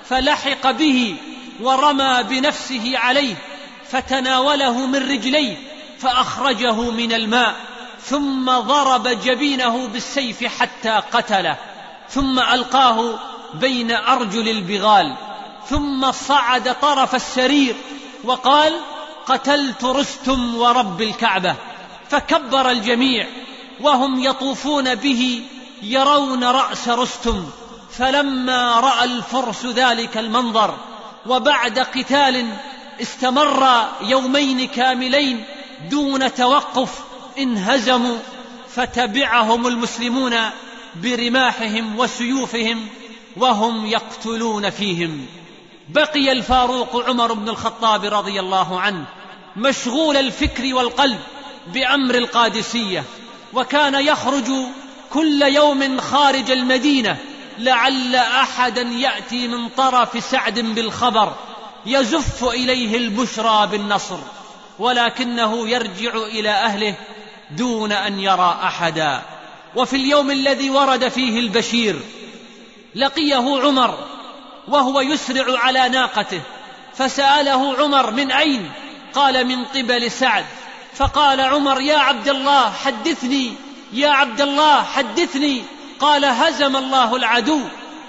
[0.09, 1.17] فلحق به
[1.61, 3.35] ورمى بنفسه عليه
[3.91, 5.57] فتناوله من رجليه
[5.99, 7.55] فأخرجه من الماء
[8.03, 11.57] ثم ضرب جبينه بالسيف حتى قتله.
[12.11, 13.19] ثم ألقاه
[13.55, 15.15] بين أرجل البغال
[15.69, 17.77] ثم صعد طرف السرير
[18.25, 18.81] وقال
[19.27, 21.55] قتلت رستم ورب الكعبة.
[22.11, 23.27] فكبر الجميع
[23.81, 25.43] وهم يطوفون به
[25.83, 27.51] يرون رأس رستم.
[27.99, 30.75] فلما رأى الفرس ذلك المنظر
[31.27, 32.47] وبعد قتال
[33.03, 35.45] استمر يومين كاملين
[35.91, 36.91] دون توقف
[37.39, 38.19] انهزموا
[38.75, 40.35] فتبعهم المسلمون
[40.95, 42.87] برماحهم وسيوفهم
[43.37, 45.27] وهم يقتلون فيهم.
[45.89, 49.05] بقي الفاروق عمر بن الخطاب رضي الله عنه
[49.57, 51.19] مشغول الفكر والقلب
[51.67, 53.05] بأمر القادسية
[53.55, 54.51] وكان يخرج
[55.11, 57.17] كل يوم خارج المدينة
[57.59, 61.33] لعل أحدا يأتي من طرف سعد بالخبر
[61.87, 64.19] يزف إليه البشرى بالنصر
[64.79, 66.95] ولكنه يرجع إلى أهله
[67.51, 69.23] دون أن يرى أحدا.
[69.77, 72.01] وفي اليوم الذي ورد فيه البشير
[72.95, 73.99] لقيه عمر
[74.69, 76.41] وهو يسرع على ناقته
[76.95, 78.71] فسأله عمر من أين؟
[79.15, 80.45] قال من قبل سعد.
[80.95, 83.53] فقال عمر يا عبد الله حدثني
[83.93, 85.63] يا عبد الله حدثني.
[86.01, 87.61] قال هزم الله العدو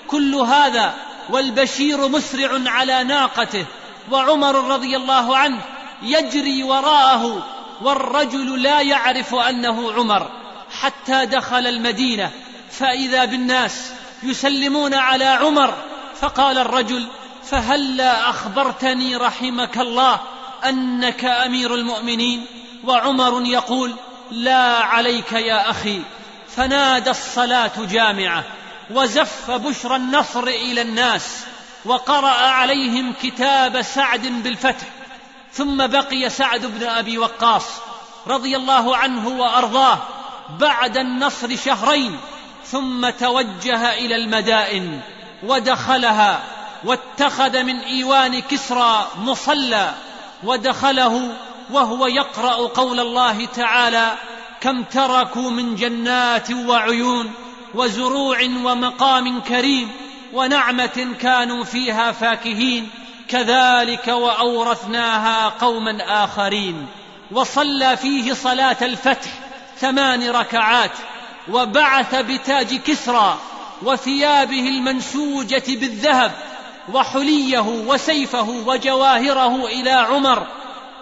[0.08, 0.94] كل هذا
[1.30, 3.66] والبشير مسرع على ناقته.
[4.12, 5.62] وعمر رضي الله عنه
[6.02, 7.48] يجري وراءه
[7.82, 10.32] والرجل لا يعرف أنه عمر.
[10.82, 12.32] حتى دخل المدينة
[12.72, 13.92] فإذا بالناس
[14.24, 15.74] يسلمون على عمر
[16.22, 17.08] فقال الرجل
[17.44, 20.20] فهلا أخبرتني رحمك الله
[20.66, 22.46] أنك أمير المؤمنين
[22.84, 23.96] وعمر يقول
[24.32, 26.02] لا عليك يا أخي
[26.56, 28.44] فنادى الصلاة جامعة
[28.92, 31.46] وزف بشرى النصر إلى الناس
[31.86, 34.88] وقرأ عليهم كتاب سعد بالفتح.
[35.54, 37.66] ثم بقي سعد بن أبي وقاص
[38.28, 40.00] رضي الله عنه وأرضاه
[40.60, 42.18] بعد النصر شهرين
[42.66, 45.00] ثم توجه إلى المدائن
[45.44, 46.40] ودخلها
[46.84, 49.94] واتخذ من إيوان كسرى مصلى
[50.44, 51.36] ودخله
[51.72, 54.16] وهو يقرأ قول الله تعالى
[54.62, 57.34] كم تركوا من جنات وعيون
[57.74, 59.92] وزروع ومقام كريم
[60.34, 62.90] ونعمة كانوا فيها فاكهين
[63.28, 66.88] كذلك وأورثناها قوما آخرين
[67.32, 69.49] وصلى فيه صلاة الفتح
[69.80, 70.92] ثمان ركعات
[71.52, 73.38] وبعث بتاج كسرى
[73.82, 76.32] وثيابه المنسوجه بالذهب
[76.94, 80.48] وحليه وسيفه وجواهره إلى عمر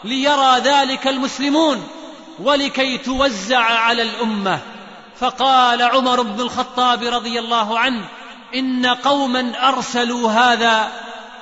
[0.03, 1.87] ليرى ذلك المسلمون
[2.39, 4.59] ولكي توزع على الأمة.
[5.19, 8.05] فقال عمر بن الخطاب رضي الله عنه
[8.55, 10.91] إن قوما أرسلوا هذا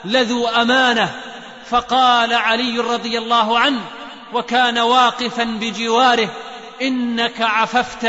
[0.05, 1.11] لذو أمانة.
[1.69, 3.81] فقال علي رضي الله عنه
[4.33, 6.29] وكان واقفا بجواره
[6.81, 8.07] إنك عففت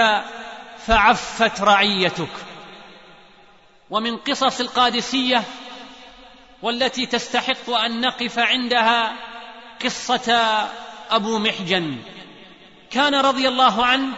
[0.86, 2.28] فعفت رعيتك.
[3.90, 5.42] ومن قصص القادسية
[6.62, 9.12] والتي تستحق أن نقف عندها
[9.84, 10.68] قصة
[11.10, 11.96] أبو محجن.
[12.90, 14.12] كان رضي الله عنه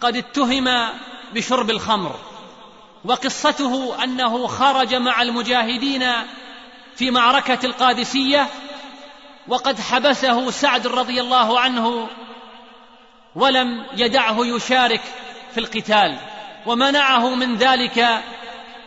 [0.00, 0.88] قد اتهم
[1.34, 2.18] بشرب الخمر
[3.04, 6.12] وقصته أنه خرج مع المجاهدين
[6.96, 8.48] في معركة القادسية
[9.48, 12.08] وقد حبسه سعد رضي الله عنه
[13.34, 15.00] ولم يدعه يشارك
[15.54, 16.18] في القتال
[16.66, 18.22] ومنعه من ذلك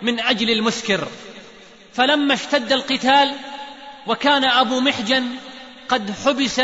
[0.01, 1.07] من أجل المسكر.
[1.93, 3.33] فلما اشتد القتال
[4.07, 5.35] وكان أبو محجن
[5.89, 6.61] قد حبس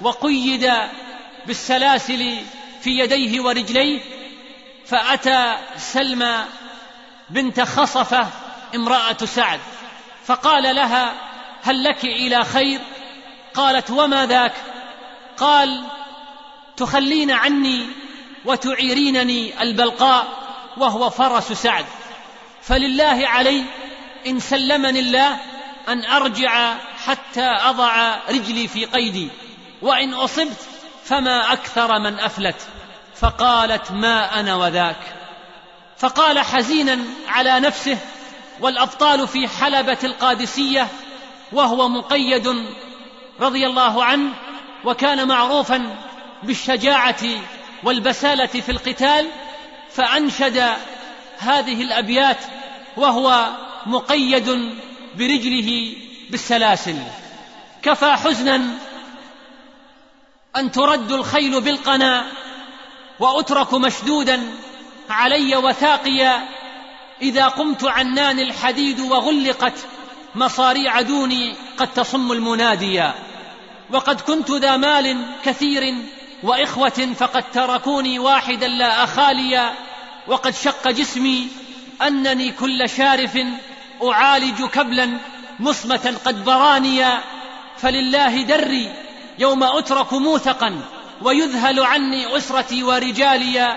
[0.00, 0.72] وقيد
[1.46, 2.36] بالسلاسل
[2.80, 4.00] في يديه ورجليه
[4.86, 6.44] فأتى سلمى
[7.30, 8.26] بنت خصفة
[8.74, 9.60] امرأة سعد
[10.24, 11.12] فقال لها
[11.62, 12.80] هل لك إلى خير؟
[13.54, 14.52] قالت وما ذاك؟
[15.36, 15.84] قال
[16.76, 17.86] تخلين عني
[18.44, 20.26] وتعيرينني البلقاء
[20.76, 21.84] وهو فرس سعد.
[22.62, 23.64] فلله علي
[24.26, 25.38] إن سلمني الله
[25.88, 26.74] أن أرجع
[27.06, 29.28] حتى أضع رجلي في قيدي
[29.82, 30.68] وإن أصبت
[31.04, 32.68] فما أكثر من أفلت
[33.16, 35.16] فقالت ما أنا وذاك.
[35.98, 37.98] فقال حزينا على نفسه
[38.60, 40.88] والأبطال في حلبة القادسية
[41.52, 42.66] وهو مقيد
[43.40, 44.32] رضي الله عنه
[44.84, 45.96] وكان معروفا
[46.46, 47.22] بالشجاعة
[47.84, 49.26] والبسالة في القتال
[49.90, 50.64] فأنشد
[51.38, 52.38] هذه الأبيات
[52.96, 53.50] وهو
[53.86, 54.74] مقيد
[55.18, 55.92] برجله
[56.30, 56.96] بالسلاسل.
[57.82, 58.62] كفى حزنا
[60.56, 62.26] أن ترد الخيل بالقنا
[63.20, 64.40] وأترك مشدودا
[65.10, 66.48] علي وثاقيا
[67.22, 69.86] إذا قمت عنان الحديد وغلقت
[70.34, 73.14] مصاريع دوني قد تصم المناديا
[73.90, 75.94] وقد كنت ذا مال كثير
[76.42, 79.74] وإخوة فقد تركوني واحدا لا اخاليا
[80.28, 81.48] وقد شق جسمي
[82.02, 83.38] أنني كل شارف
[84.02, 85.18] أعالج كبلا
[85.60, 87.20] مصمة قد برانيا.
[87.78, 88.92] فلله دري
[89.38, 90.80] يوم أترك موثقا
[91.22, 93.76] ويذهل عني أسرتي ورجاليا.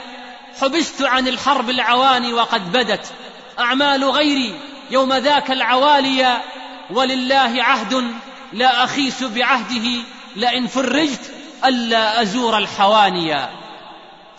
[0.62, 3.13] حبست عن الحرب العواني وقد بدت
[3.60, 4.60] أعمال غيري
[4.91, 6.41] يوم ذاك العواليا.
[6.91, 8.13] ولله عهد
[8.54, 10.04] لا أخيس بعهده
[10.36, 11.32] لئن فرجت
[11.65, 13.50] ألا أزور الحوانيا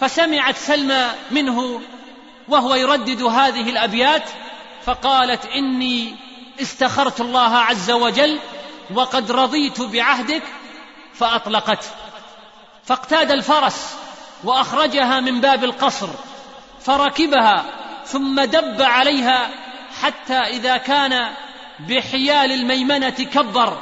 [0.01, 1.81] فسمعت سلمى منه
[2.49, 4.25] وهو يردد هذه الأبيات
[4.85, 6.17] فقالت إني
[6.63, 8.39] استخرت الله عز وجل
[8.95, 10.43] وقد رضيت بعهدك
[11.15, 11.89] فاطلقته
[12.85, 13.95] فاقتاد الفرس
[14.45, 16.09] وأخرجها من باب القصر
[16.81, 17.65] فركبها
[18.05, 19.51] ثم دب عليها
[20.03, 21.33] حتى إذا كان
[21.89, 23.79] بحيال الميمنة كبر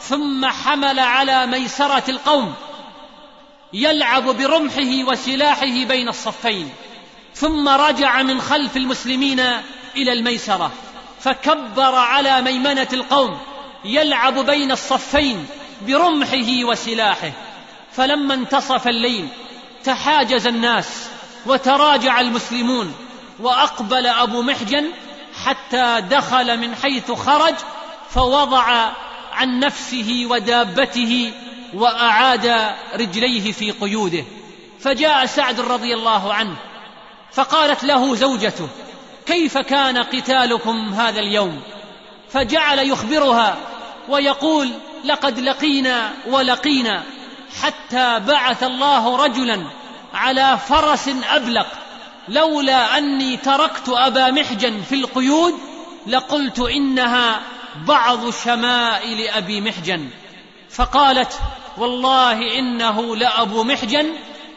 [0.00, 2.54] ثم حمل على ميسرة القوم.
[3.72, 6.70] يلعب برمحه وسلاحه بين الصفين
[7.34, 9.40] ثم رجع من خلف المسلمين
[9.96, 10.72] إلى الميسرة
[11.20, 13.38] فكبر على ميمنة القوم
[13.84, 15.46] يلعب بين الصفين
[15.86, 17.32] برمحه وسلاحه.
[17.92, 19.28] فلما انتصف الليل
[19.84, 21.06] تحاجز الناس
[21.46, 22.94] وتراجع المسلمون
[23.40, 24.84] وأقبل أبو محجن
[25.44, 27.54] حتى دخل من حيث خرج
[28.10, 28.92] فوضع
[29.32, 31.32] عن نفسه ودابته
[31.74, 34.24] وأعاد رجليه في قيوده
[34.80, 36.56] فجاء سعد رضي الله عنه
[37.32, 38.68] فقالت له زوجته
[39.26, 41.62] كيف كان قتالكم هذا اليوم؟
[42.30, 43.56] فجعل يخبرها
[44.08, 44.70] ويقول
[45.04, 47.02] لقد لقينا ولقينا
[47.62, 49.62] حتى بعث الله رجلا
[50.14, 51.66] على فرس أبلق
[52.28, 55.54] لولا أني تركت أبا محجن في القيود
[56.06, 57.40] لقلت إنها
[57.86, 60.08] بعض شمائل أبي محجن.
[60.70, 61.40] فقالت
[61.78, 64.06] والله إنه لأبو محجن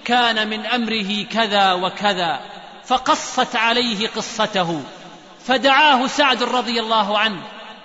[0.05, 2.39] كان من أمره كذا وكذا
[2.85, 4.81] فقصت عليه قصته
[5.45, 7.41] فدعاه سعد رضي الله عنه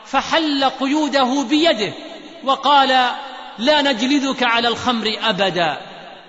[0.06, 1.92] فحل قيوده بيده
[2.44, 2.88] وقال
[3.58, 5.80] لا نجلدك على الخمر أبدا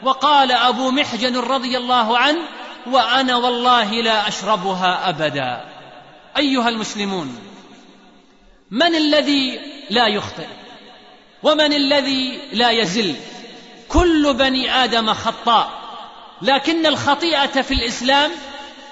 [0.04, 2.40] وقال أبو محجن رضي الله عنه
[2.88, 5.66] وأنا والله لا أشربها أبدا
[6.38, 7.40] أيها المسلمون
[8.72, 9.60] من الذي
[9.90, 10.61] لا يخطئ؟
[11.44, 13.16] ومن الذي لا يزل؟
[13.90, 15.82] كل بني آدم خطاء.
[16.42, 18.32] لكن الخطيئة في الإسلام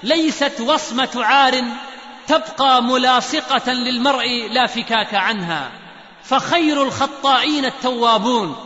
[0.02, 1.64] ليست وصمة عار
[2.26, 5.70] تبقى ملاصقة للمرء لا فكاك عنها.
[6.24, 8.56] فخير الخطائين التوابون.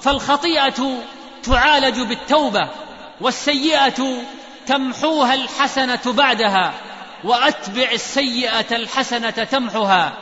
[0.00, 0.98] فالخطيئة
[1.42, 2.68] تعالج بالتوبة
[3.20, 4.22] والسيئة
[4.66, 6.74] تمحوها الحسنة بعدها.
[7.24, 10.12] وأتبع السيئة الحسنة تمحها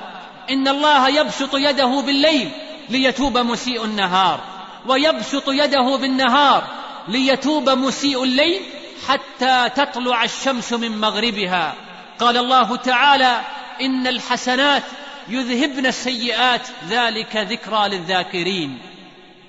[0.50, 2.50] إن الله يبسط يده بالليل.
[2.90, 4.40] ليتوب مسيء النهار
[4.86, 6.64] ويبسط يده بالنهار
[7.08, 8.62] ليتوب مسيء الليل
[9.08, 11.74] حتى تطلع الشمس من مغربها.
[12.20, 13.40] قال الله تعالى
[13.80, 14.82] إن الحسنات
[15.28, 18.78] يذهبن السيئات ذلك ذكرى للذاكرين.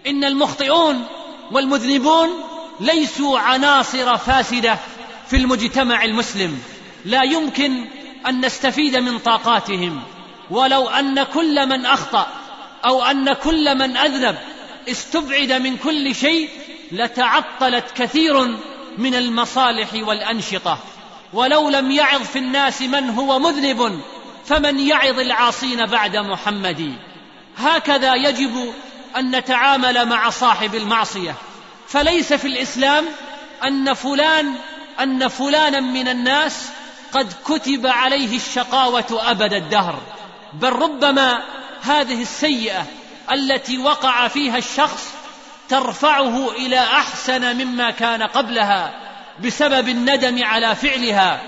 [0.07, 1.05] إن المخطئون
[1.51, 2.29] والمذنبون
[2.79, 4.77] ليسوا عناصر فاسدة
[5.27, 6.61] في المجتمع المسلم.
[7.05, 7.85] لا يمكن
[8.27, 10.03] أن نستفيد من طاقاتهم
[10.49, 12.27] ولو أن كل من أخطأ
[12.85, 14.35] أو أن كل من أذنب
[14.89, 16.49] استبعد من كل شيء
[16.91, 18.57] لتعطلت كثير
[18.97, 20.79] من المصالح والأنشطة.
[21.33, 24.01] ولو لم يعظ في الناس من هو مذنب
[24.45, 26.93] فمن يعظ العاصين بعد محمد.
[27.57, 28.73] هكذا يجب
[29.17, 31.35] أن نتعامل مع صاحب المعصية.
[31.87, 33.05] فليس في الإسلام
[33.63, 34.53] أن فلان
[34.99, 36.69] أن فلانا من الناس
[37.11, 39.99] قد كتب عليه الشقاوة أبد الدهر.
[40.53, 41.43] بل ربما
[41.81, 42.85] هذه السيئة
[43.31, 45.13] التي وقع فيها الشخص
[45.69, 48.93] ترفعه إلى أحسن مما كان قبلها
[49.43, 51.41] بسبب الندم على فعلها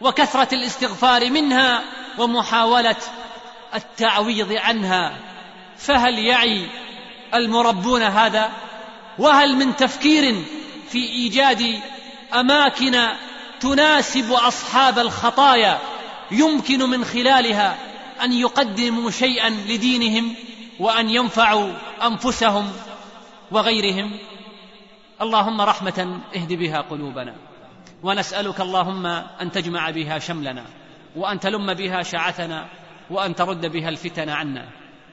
[0.00, 1.82] وكثرة الاستغفار منها
[2.18, 2.96] ومحاولة
[3.74, 5.12] التعويض عنها.
[5.78, 6.68] فهل يعي
[7.34, 8.50] المربون هذا؟
[9.18, 10.44] وهل من تفكير
[10.90, 11.80] في إيجاد
[12.34, 13.08] أماكن
[13.60, 15.78] تناسب أصحاب الخطايا
[16.30, 17.76] يمكن من خلالها؟
[18.24, 20.34] أن يقدموا شيئا لدينهم
[20.80, 22.72] وأن ينفعوا أنفسهم
[23.50, 24.18] وغيرهم.
[25.22, 27.34] اللهم رحمة اهد بها قلوبنا
[28.02, 30.64] ونسألك اللهم أن تجمع بها شملنا
[31.16, 32.66] وأن تلم بها شعثنا
[33.10, 34.68] وأن ترد بها الفتن عنا.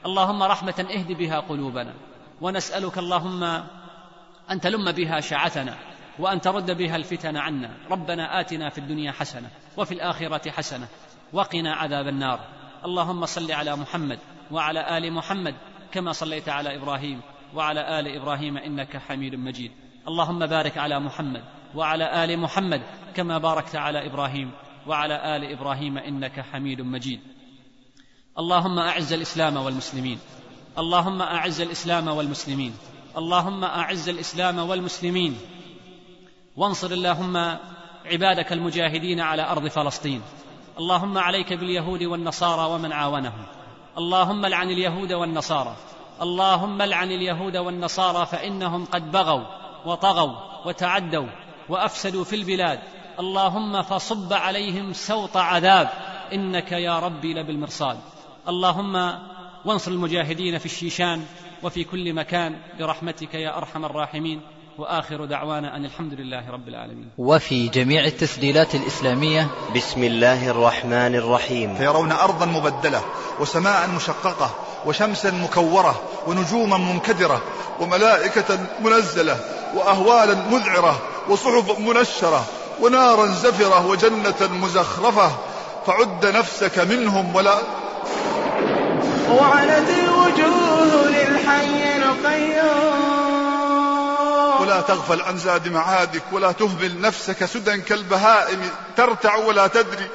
[0.06, 1.94] اللهم رحمة اهد بها قلوبنا
[2.40, 3.44] ونسألك اللهم
[4.50, 5.76] أن تلم بها شعثنا
[6.18, 7.70] وأن ترد بها الفتن عنا.
[7.90, 10.88] ربنا آتنا في الدنيا حسنة وفي الآخرة حسنة
[11.32, 12.40] وقنا عذاب النار.
[12.84, 14.18] اللهم صل على محمد
[14.50, 15.54] وعلى آل محمد
[15.92, 17.20] كما صليت على إبراهيم
[17.54, 19.72] وعلى آل إبراهيم إنك حميد مجيد.
[20.08, 22.82] اللهم بارك على محمد وعلى آل محمد
[23.14, 24.50] كما باركت على إبراهيم
[24.86, 27.20] وعلى آل إبراهيم إنك حميد مجيد.
[28.38, 30.18] اللهم أعز الإسلام والمسلمين.
[30.78, 32.72] اللهم أعز الإسلام والمسلمين.
[33.16, 35.36] اللهم أعز الإسلام والمسلمين.
[36.56, 37.36] وانصر اللهم
[38.04, 40.22] عبادك المجاهدين على أرض فلسطين.
[40.78, 43.44] اللهم عليك باليهود والنصارى ومن عاونهم.
[43.98, 45.76] اللهم لعن اليهود والنصارى.
[46.22, 49.44] اللهم لعن اليهود والنصارى فإنهم قد بغوا
[49.86, 50.32] وطغوا
[50.66, 51.26] وتعدوا
[51.68, 52.80] وأفسدوا في البلاد.
[53.20, 55.88] اللهم فصب عليهم سوط عذاب.
[56.32, 57.98] إنك يا ربي لبالمرصاد.
[58.48, 59.12] اللهم
[59.64, 61.26] وانصر المجاهدين في الشيشان
[61.62, 64.40] وفي كل مكان برحمتك يا أرحم الراحمين.
[64.78, 67.08] وآخر دعوانا أن الحمد لله رب العالمين.
[67.18, 69.46] وفي جميع التسجيلات الإسلامية
[69.76, 71.74] بسم الله الرحمن الرحيم.
[71.74, 73.02] فيرون أرضا مبدلة
[73.40, 74.50] وسماء مشققة
[74.86, 77.42] وشمسا مكورة ونجوما منكدرة
[77.80, 79.36] وملائكة منزلة
[79.74, 82.44] وأهوالا مذعرة وصحف منشرة
[82.80, 85.30] ونارا زفرة وجنة مزخرفة.
[85.86, 87.58] فعد نفسك منهم ولا
[89.30, 93.13] وعنت الوجوه للحي القيوم.
[94.74, 98.70] ولا تغفل عن زاد معادك ولا تهمل نفسك سدى كالبهائم.
[98.96, 100.08] ترتع ولا تدري.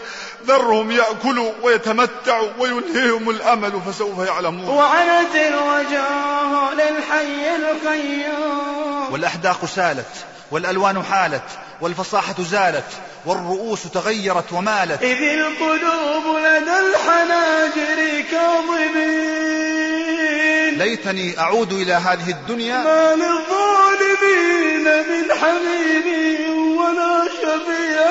[0.48, 4.70] ذرهم يأكلوا ويتمتعوا ويلهيهم الأمل فسوف يعلمون.
[4.70, 9.14] وعنت الوجوه للحي القيوم.
[9.14, 11.44] والأحداق سالت والألوان حالت
[11.82, 12.92] والفصاحة زالت
[13.26, 15.02] والرؤوس تغيرت ومالت.
[15.02, 19.40] إذ القلوب لدى الحناجر كاظمين.
[20.78, 22.78] ليتني أعود إلى هذه الدنيا.
[22.78, 23.16] ما
[24.00, 26.08] للظالمين من حميم
[26.78, 28.02] ولا شفيع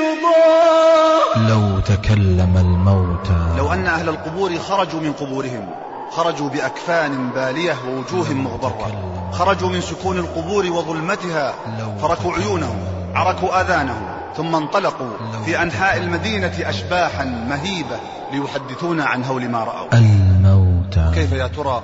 [0.00, 1.48] يضاع.
[1.48, 3.56] لو تكلم الموتى.
[3.58, 5.70] لو أن أهل القبور خرجوا من قبورهم
[6.10, 9.30] خرجوا بأكفان بالية ووجوه مغبرة.
[9.32, 11.54] خرجوا من سكون القبور وظلمتها.
[12.02, 12.78] فركوا عيونهم
[13.14, 14.06] عركوا آذانهم
[14.36, 15.10] ثم انطلقوا
[15.44, 17.96] في أنحاء المدينة أشباحا مهيبة
[18.32, 19.88] ليحدثونا عن هول ما رأوا.
[19.92, 21.10] الموتى.
[21.14, 21.82] كيف يا ترى؟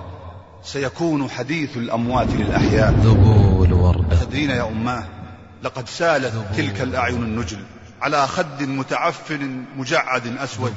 [0.67, 2.91] سيكون حديث الأموات للأحياء.
[2.91, 5.05] ذبول وردة تدرين يا أماه.
[5.63, 7.59] لقد سالت تلك الأعين النجل
[8.03, 10.73] على خد متعفن مجعد أسود.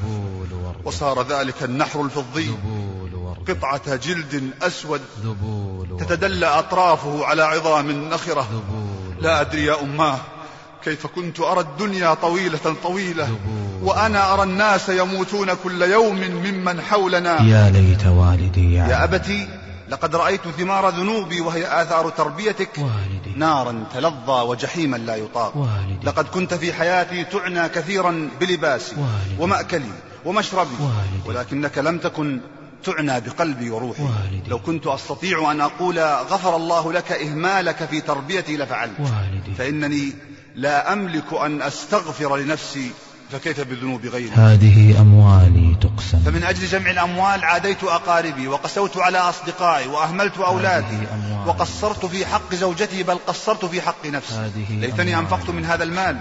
[0.86, 2.48] وصار ذلك النحر الفضي.
[2.48, 5.02] ذبول وردة قطعة جلد أسود.
[5.24, 8.64] ذبول وردة تتدلى أطرافه على عظام نخرة
[9.22, 10.18] لا أدري يا أماه
[10.84, 13.30] كيف كنت أرى الدنيا طويلة طويلة.
[13.84, 17.42] وأنا أرى الناس يموتون كل يوم ممن حولنا.
[17.42, 19.48] يا ليت والدي يا يعلم أبتي.
[19.90, 22.78] لقد رأيت ثمار ذنوبي وهي آثار تربيتك.
[22.78, 23.34] والدي.
[23.36, 25.58] نارا تلظى وجحيما لا يطاق.
[25.58, 26.08] والدي.
[26.08, 29.44] لقد كنت في حياتي تعنى كثيرا بلباسي والدي.
[29.44, 29.92] ومأكلي
[30.26, 30.76] ومشربي.
[30.80, 31.30] والدي.
[31.30, 32.42] ولكنك لم تكن
[32.84, 34.04] تعنى بقلبي وروحي.
[34.04, 34.50] والدي.
[34.50, 39.00] لو كنت أستطيع أن أقول غفر الله لك إهمالك في تربيتي لفعلت.
[39.00, 39.54] والدي.
[39.58, 40.14] فإنني
[40.56, 42.92] لا أملك أن أستغفر لنفسي
[43.32, 46.19] فكيف بذنوب غيري؟ هذه أموالي تقسم.
[46.19, 50.97] فمن أجل جمع الأموال عاديت أقاربي وقسوت على أصدقائي وأهملت أولادي.
[51.47, 54.34] وقصرت في حق زوجتي بل قصرت في حق نفسي.
[54.34, 55.19] هذه ليتني.
[55.19, 56.17] أنفقت من هذا المال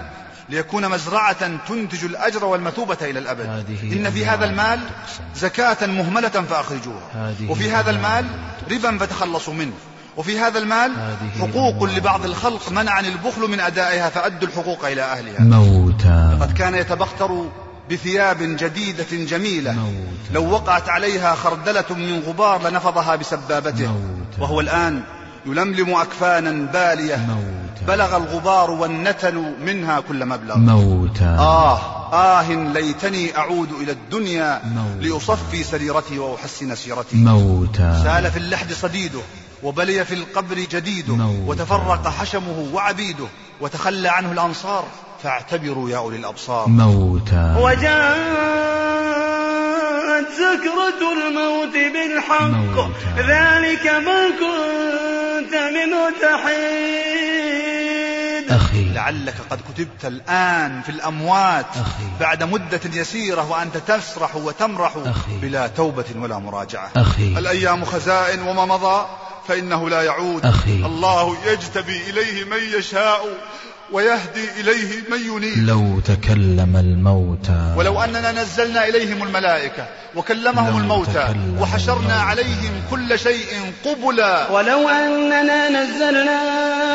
[0.49, 3.45] ليكون مزرعة تنتج الأجر والمثوبة إلى الأبد.
[3.45, 4.79] هذه إن في هذا المال.
[5.35, 7.01] زكاة مهملة فأخرجوها.
[7.13, 8.25] هذه وفي هذا المال
[8.71, 9.73] ربا فتخلصوا منه.
[10.17, 15.39] وفي هذا المال هذه حقوق لبعض الخلق منعني البخل من أدائها فأدوا الحقوق إلى أهلها.
[15.39, 16.28] موتى.
[16.41, 17.45] قد كان يتبختر
[17.91, 19.73] بثياب جديدة جميلة.
[19.73, 20.31] موت.
[20.31, 23.87] لو وقعت عليها خردلة من غبار لنفضها بسبابته.
[23.87, 24.39] موت.
[24.39, 25.01] وهو الآن
[25.45, 27.27] يلملم أكفانا بالية.
[27.87, 30.57] بلغ الغبار والنتن منها كل مبلغ.
[30.57, 31.79] موتا آه
[32.13, 35.07] آه ليتني أعود إلى الدنيا موتا.
[35.07, 37.15] لأصفي سريرتي وأحسن سيرتي.
[37.15, 39.19] موتا سال في اللحد صديده
[39.63, 41.49] وبلي في القبر جديده موتا.
[41.49, 43.25] وتفرق حشمه وعبيده
[43.61, 44.85] وتخلى عنه الأنصار.
[45.23, 46.67] فاعتبروا يا أولي الأبصار.
[46.67, 47.89] موتا وجاءت
[50.31, 52.41] سكرة الموت بالحق.
[52.41, 52.91] موتا.
[53.17, 57.09] ذلك ما كنت منه تحيد
[58.51, 58.93] أخي.
[58.93, 61.65] لعلك قد كتبت الآن في الأموات.
[61.71, 62.03] أخي.
[62.19, 65.37] بعد مدة يسيرة وأنت تسرح وتمرح أخي.
[65.41, 66.91] بلا توبة ولا مراجعة.
[66.95, 67.37] أخي.
[67.37, 69.05] الأيام خزائن وما مضى
[69.47, 70.45] فإنه لا يعود.
[70.45, 70.85] أخي.
[70.85, 73.27] الله يجتبي إليه من يشاء.
[73.91, 77.73] ويهدي إليه من ينيب لو تكلم الموتى.
[77.77, 81.27] ولو أننا نزلنا إليهم الملائكة وكلمهم الموتى
[81.59, 82.13] وحشرنا الموتى.
[82.13, 83.47] عليهم كل شيء
[83.85, 84.51] قبلا.
[84.51, 86.39] ولو أننا نزلنا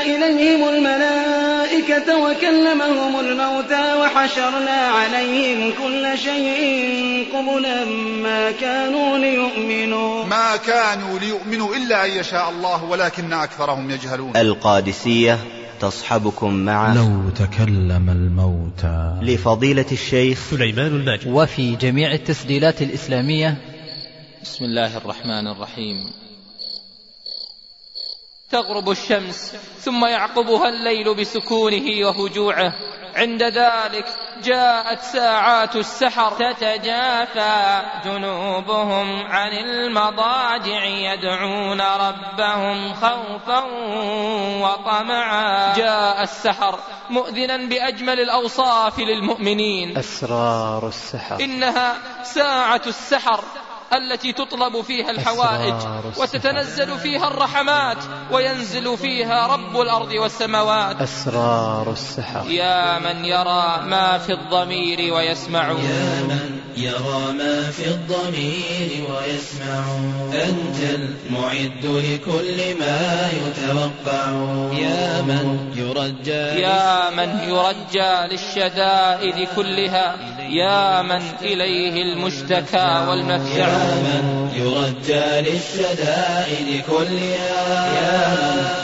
[0.03, 7.85] إليهم الملائكة وكلمهم الموتى وحشرنا عليهم كل شيء قبلا
[8.23, 10.25] ما كانوا ليؤمنوا.
[10.25, 14.37] ما كانوا ليؤمنوا إلا أن يشاء الله ولكن أكثرهم يجهلون.
[14.37, 15.39] القادسية
[15.81, 21.27] تصحبكم مع لو تكلم الموتى لفضيلة الشيخ سليمان الماجد.
[21.27, 23.57] وفي جميع التسجيلات الإسلامية.
[24.43, 26.24] بسم الله الرحمن الرحيم.
[28.55, 32.73] تغرب الشمس ثم يعقبها الليل بسكونه وهجوعه
[33.17, 34.07] عند ذلك
[34.43, 37.83] جاءت ساعات السحر تتجافى.
[38.05, 43.65] جنوبهم عن المضاجع يدعون ربهم خوفا
[44.63, 45.75] وطمعا.
[45.77, 46.79] جاء السحر
[47.11, 49.99] مؤذنا بأجمل الأوصاف للمؤمنين.
[49.99, 51.41] أسرار السحر.
[51.41, 53.45] إنها ساعة السحر.
[53.97, 55.75] التي تطلب فيها الحوائج.
[56.19, 57.99] وتتنزل فيها الرحمات
[58.33, 61.03] وينزل فيها رب الأرض والسماوات.
[61.03, 62.51] أسرار السحر.
[62.51, 69.85] يا من يرى ما في الضمير ويسمع يا من يرى ما في الضمير ويسمع
[70.33, 74.29] أنت المعد لكل ما يتوقع
[74.73, 80.17] يا من يرجى يا من يرجى للشدائد كلها.
[80.51, 83.69] يا من إليه المشتكى والمفزع.
[83.69, 88.35] يا من يرجى للشدائد كلها يا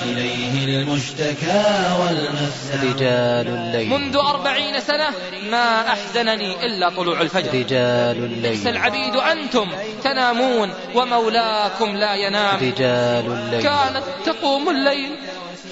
[0.04, 1.64] من إليه المشتكى
[2.00, 3.88] والمفزع رجال الليل.
[3.88, 5.08] منذ أربعين سنة
[5.50, 7.54] ما أحزنني إلا طلوع الفجر.
[7.54, 9.68] رجال ليس الليل العبيد أنتم
[10.04, 12.56] تنامون ومولاكم لا ينام.
[12.56, 13.62] رجال الليل.
[13.62, 15.10] كانت تقوم الليل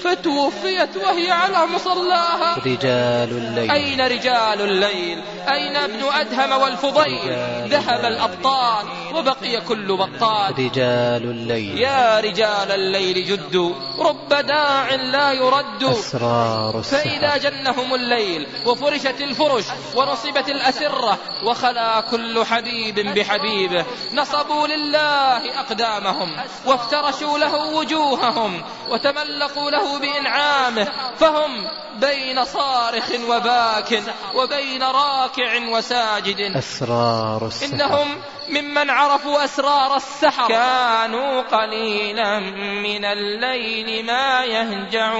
[0.03, 2.55] فتوفيت وهي على مصلاها.
[2.65, 3.71] رجال الليل.
[3.71, 5.21] أين رجال الليل؟
[5.51, 7.33] أين ابن أدهم والفضيل؟
[7.67, 8.85] ذهب الأبطال
[9.15, 10.59] وبقي كل بطال.
[10.59, 11.77] رجال الليل.
[11.77, 15.83] يا رجال الليل جدوا رب داع لا يرد.
[15.83, 23.85] أسرار فإذا جنهم الليل وفرشت الفرش ونصبت الأسرة وخلا كل حبيب بحبيبه.
[24.13, 30.87] نصبوا لله أقدامهم وافترشوا له وجوههم وتملقوا له بإنعامه
[31.19, 34.03] فهم بين صارخ وباك
[34.35, 36.39] وبين راكع وساجد.
[36.57, 37.73] أسرار السحر.
[37.73, 40.47] إنهم ممن عرفوا أسرار السحر.
[40.47, 42.39] كانوا قليلا
[42.83, 45.19] من الليل ما يهجعون.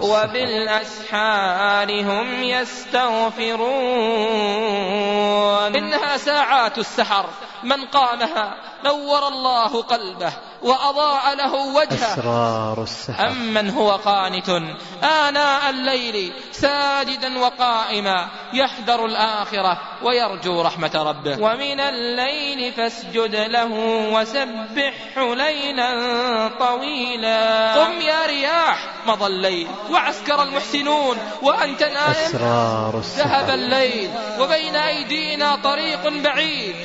[0.00, 3.60] وبالأسحار هم يستغفرون.
[5.76, 7.26] إنها ساعات السحر.
[7.64, 8.54] من قامها
[8.84, 10.32] نور الله قلبه
[10.62, 12.14] وأضاء له وجهه.
[12.14, 13.26] أسرار السحر.
[13.26, 14.48] أمن هو قانت
[15.02, 21.42] آناء الليل ساجدا وقائما يحذر الآخرة ويرجو رحمة ربه.
[21.42, 23.72] ومن الليل فاسجد له
[24.12, 25.90] وسبحه ليلا
[26.58, 27.74] طويلا.
[27.74, 32.10] قم يا رياح مضى الليل وعسكر المحسنون وأنت نائم.
[32.10, 33.54] أسرار ذهب السحر.
[33.54, 36.76] الليل وبين أيدينا طريق بعيد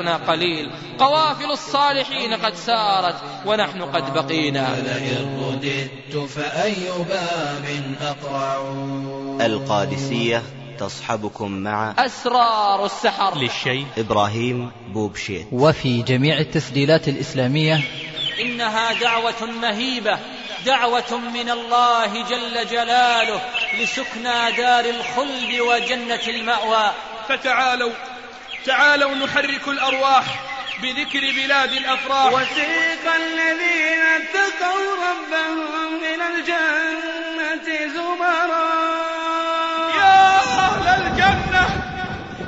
[0.00, 0.70] وزادنا قليل.
[0.98, 3.14] قوافل الصالحين قد سارت
[3.46, 4.68] ونحن قد بقينا.
[4.76, 8.74] لئن رددت فأي باب أقرع؟
[9.46, 10.42] القادسية
[10.78, 13.38] تصحبكم مع أسرار السحر.
[13.38, 15.46] للشيخ إبراهيم بوبشيت.
[15.52, 17.80] وفي جميع التسجيلات الإسلامية.
[18.40, 20.18] إنها دعوة مهيبة
[20.66, 23.40] دعوة من الله جل جلاله
[23.82, 26.90] لسكنى دار الخلد وجنة المأوى.
[27.28, 27.90] فتعالوا
[28.66, 30.24] تعالوا نحرك الأرواح
[30.82, 32.32] بذكر بلاد الأفراح.
[32.32, 38.70] وسيق الذين اتقوا ربهم إلى الجنة زمرا.
[39.96, 41.64] يا أهل الجنة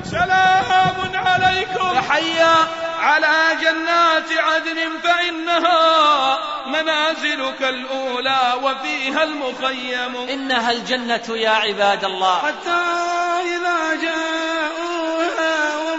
[0.05, 1.93] سلام عليكم.
[2.01, 2.55] تحيا
[2.99, 10.17] على جنات عدن فإنها منازلك الأولى وفيها المخيم.
[10.17, 12.39] إنها الجنة يا عباد الله.
[12.39, 12.83] حتى
[13.57, 15.92] إذا جاءوها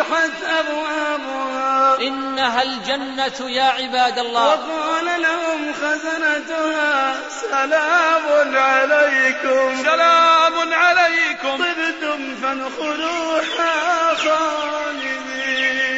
[0.00, 1.98] وفتحت أبوابها.
[2.00, 4.48] إنها الجنة يا عباد الله.
[4.48, 7.14] وقال لهم خزنتها
[7.50, 9.82] سلام عليكم.
[9.84, 11.56] سلام عليكم.
[11.56, 15.90] طبتم فادخلوها خالدين.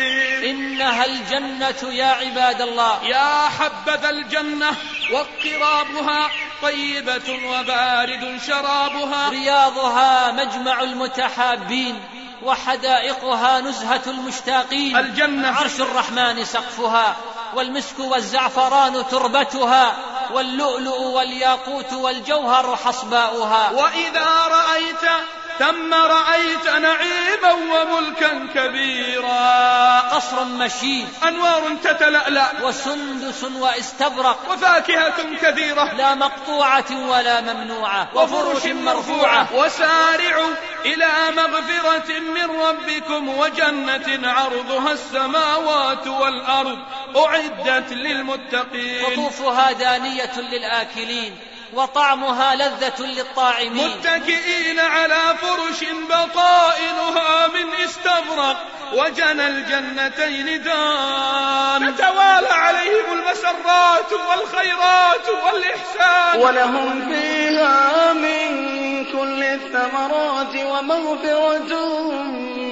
[0.45, 3.05] إنها الجنة يا عباد الله.
[3.05, 4.77] يا حبذا الجنة.
[5.13, 6.31] واقترابها
[6.63, 9.29] طيبة وبارد شرابها.
[9.29, 12.01] رياضها مجمع المتحابين.
[12.45, 14.97] وحدائقها نزهة المشتاقين.
[14.97, 17.17] الجنة عرش الرحمن سقفها
[17.55, 19.97] والمسك والزعفران تربتها
[20.33, 23.71] واللؤلؤ والياقوت والجوهر حصباؤها.
[23.71, 25.11] وإذا رأيت
[25.59, 30.01] ثم رأيت نعيما وملكا كبيرا.
[30.01, 31.09] قصر مشيد.
[31.29, 32.53] أنوار تتلألأ.
[32.63, 34.53] وسندس واستبرق.
[34.53, 35.95] وفاكهة كثيرة.
[35.95, 38.09] لا مقطوعة ولا ممنوعة.
[38.15, 39.49] وفرش مرفوعة.
[39.55, 46.79] وسارعوا إلى مغفرة من ربكم وجنة عرضها السماوات والأرض.
[47.17, 49.05] أعدت للمتقين.
[49.07, 51.52] قطوفها دانية للآكلين.
[51.73, 53.89] وطعمها لذة للطاعمين.
[53.89, 58.57] متكئين على فرش بطائنها من استبرق
[58.93, 61.97] وجنى الجنتين دان.
[61.97, 66.41] تتوالى عليهم المسرات والخيرات والإحسان.
[66.41, 71.73] ولهم فيها من كل الثمرات ومغفرة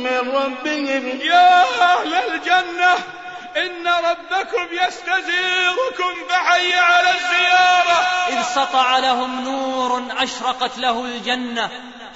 [0.01, 1.20] من ربهم.
[1.20, 3.19] يا أهل الجنة
[3.57, 8.01] إن ربكم يستزيركم فحي على الزيارة.
[8.28, 11.70] إذ سطع لهم نور أشرقت له الجنة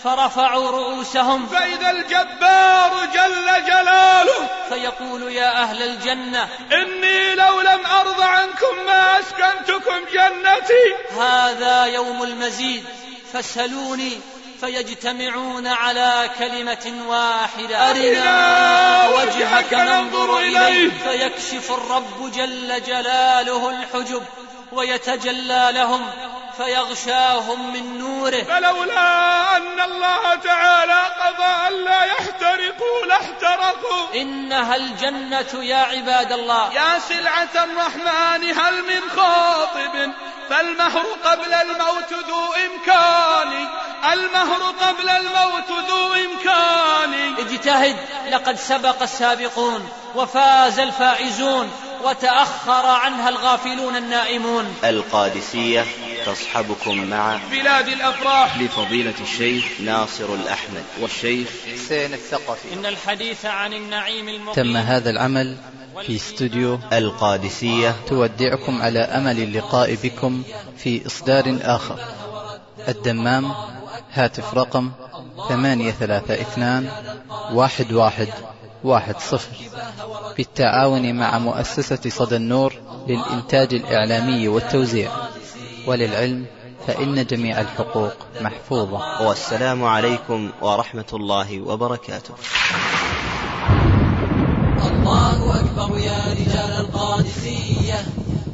[0.04, 1.46] فرفعوا رؤوسهم.
[1.46, 9.96] فإذا الجبار جل جلاله فيقول يا أهل الجنة إني لو لم أرض عنكم ما أسكنتكم
[10.12, 11.18] جنتي.
[11.20, 12.84] هذا يوم المزيد
[13.32, 14.20] فاسألوني
[14.64, 17.90] فيجتمعون على كلمة واحدة.
[17.90, 20.90] أرنا وجهك ننظر إليه.
[20.90, 24.22] فيكشف الرب جل جلاله الحجب
[24.72, 26.06] ويتجلى لهم.
[26.56, 28.42] فيغشاهم من نوره.
[28.42, 36.72] فلولا أن الله تعالى قضى ألا يحترقوا لاحترقوا إنها الجنة يا عباد الله.
[36.72, 40.12] يا سلعة الرحمن هل من خاطب؟
[40.50, 43.68] فالمهر قبل الموت ذو إمكان.
[44.12, 47.34] المهر قبل الموت ذو إمكان.
[47.38, 47.96] اجتهد
[48.30, 51.72] لقد سبق السابقون وفاز الفائزون.
[52.04, 54.64] وتأخر عنها الغافلون النائمون.
[54.84, 55.84] القادسية
[56.26, 58.58] تصحبكم مع بلاد الأفراح.
[58.58, 62.74] لفضيلة الشيخ ناصر الأحمد والشيخ حسين الثقفي.
[62.74, 64.54] إن الحديث عن النعيم المقيم.
[64.54, 65.56] تم هذا العمل
[66.06, 66.78] في استوديو.
[66.92, 70.42] القادسية تودعكم على أمل اللقاء بكم
[70.78, 71.98] في إصدار آخر.
[72.88, 73.52] الدمام
[74.12, 74.90] هاتف رقم
[75.48, 76.88] ثمانية ثلاثة اثنان
[77.52, 78.28] واحد واحد
[78.84, 79.56] واحد صفر.
[80.36, 82.74] بالتعاون مع مؤسسة صدى النور
[83.08, 85.10] للإنتاج الإعلامي والتوزيع.
[85.86, 86.46] وللعلم
[86.86, 89.26] فإن جميع الحقوق محفوظة.
[89.28, 92.34] والسلام عليكم ورحمة الله وبركاته.
[94.86, 98.04] الله أكبر يا رجال القادسية.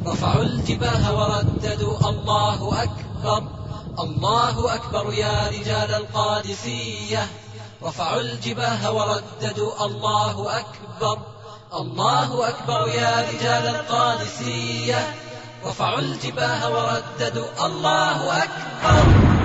[0.07, 2.09] رفعوا الجباه ورددوا.
[2.09, 3.43] الله أكبر.
[4.01, 7.27] الله أكبر يا رجال القادسية.
[7.83, 11.19] رفعوا الجباه ورددوا الله أكبر.
[11.75, 15.15] الله أكبر يا رجال القادسية.
[15.65, 19.03] رفعوا الجباه ورددوا الله أكبر.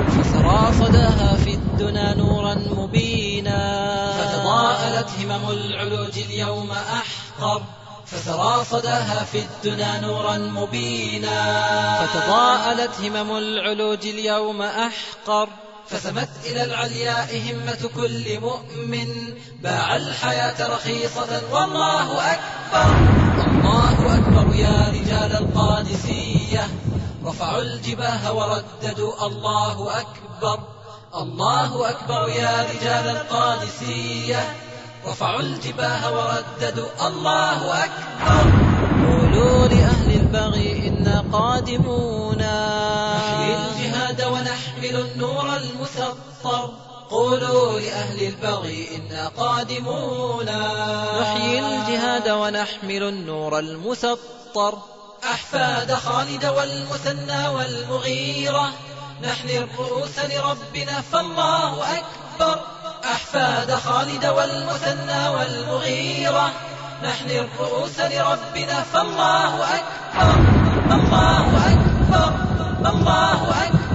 [0.09, 4.11] فسرى صداها في الدنا نورا مبينا.
[4.11, 7.61] فتضاءلت همم العلوج اليوم أحقر.
[8.05, 12.05] فسرى صداها في الدنا نورا مبينا.
[12.05, 15.49] فتضاءلت همم العلوج اليوم أحقر.
[15.89, 19.07] فسمت إلى العلياء همة كل مؤمن.
[19.63, 22.95] باع الحياة رخيصة والله أكبر.
[23.47, 26.67] الله أكبر يا رجال القادسية.
[27.25, 30.59] رفعوا الجباه ورددوا الله أكبر.
[31.15, 34.55] الله أكبر يا رجال القادسية.
[35.07, 38.51] رفعوا الجباه ورددوا الله أكبر.
[39.07, 42.41] قولوا لأهل البغي إنا قادمون.
[44.25, 46.69] ونحمل النور المسطر.
[47.09, 50.45] قولوا لأهل البغي إنا قادمون
[51.21, 54.77] نحيي الجهاد ونحمل النور المسطر.
[55.23, 58.69] أحفاد خالد والمثنى والمغيرة
[59.23, 62.59] نحن الرؤوس لربنا فالله أكبر.
[63.03, 66.51] أحفاد فاد خالد والمثنى والمغيرة
[67.03, 70.35] نحن الرؤوس لربنا فالله أكبر.
[70.95, 72.33] الله أكبر.
[72.89, 73.94] الله أكبر.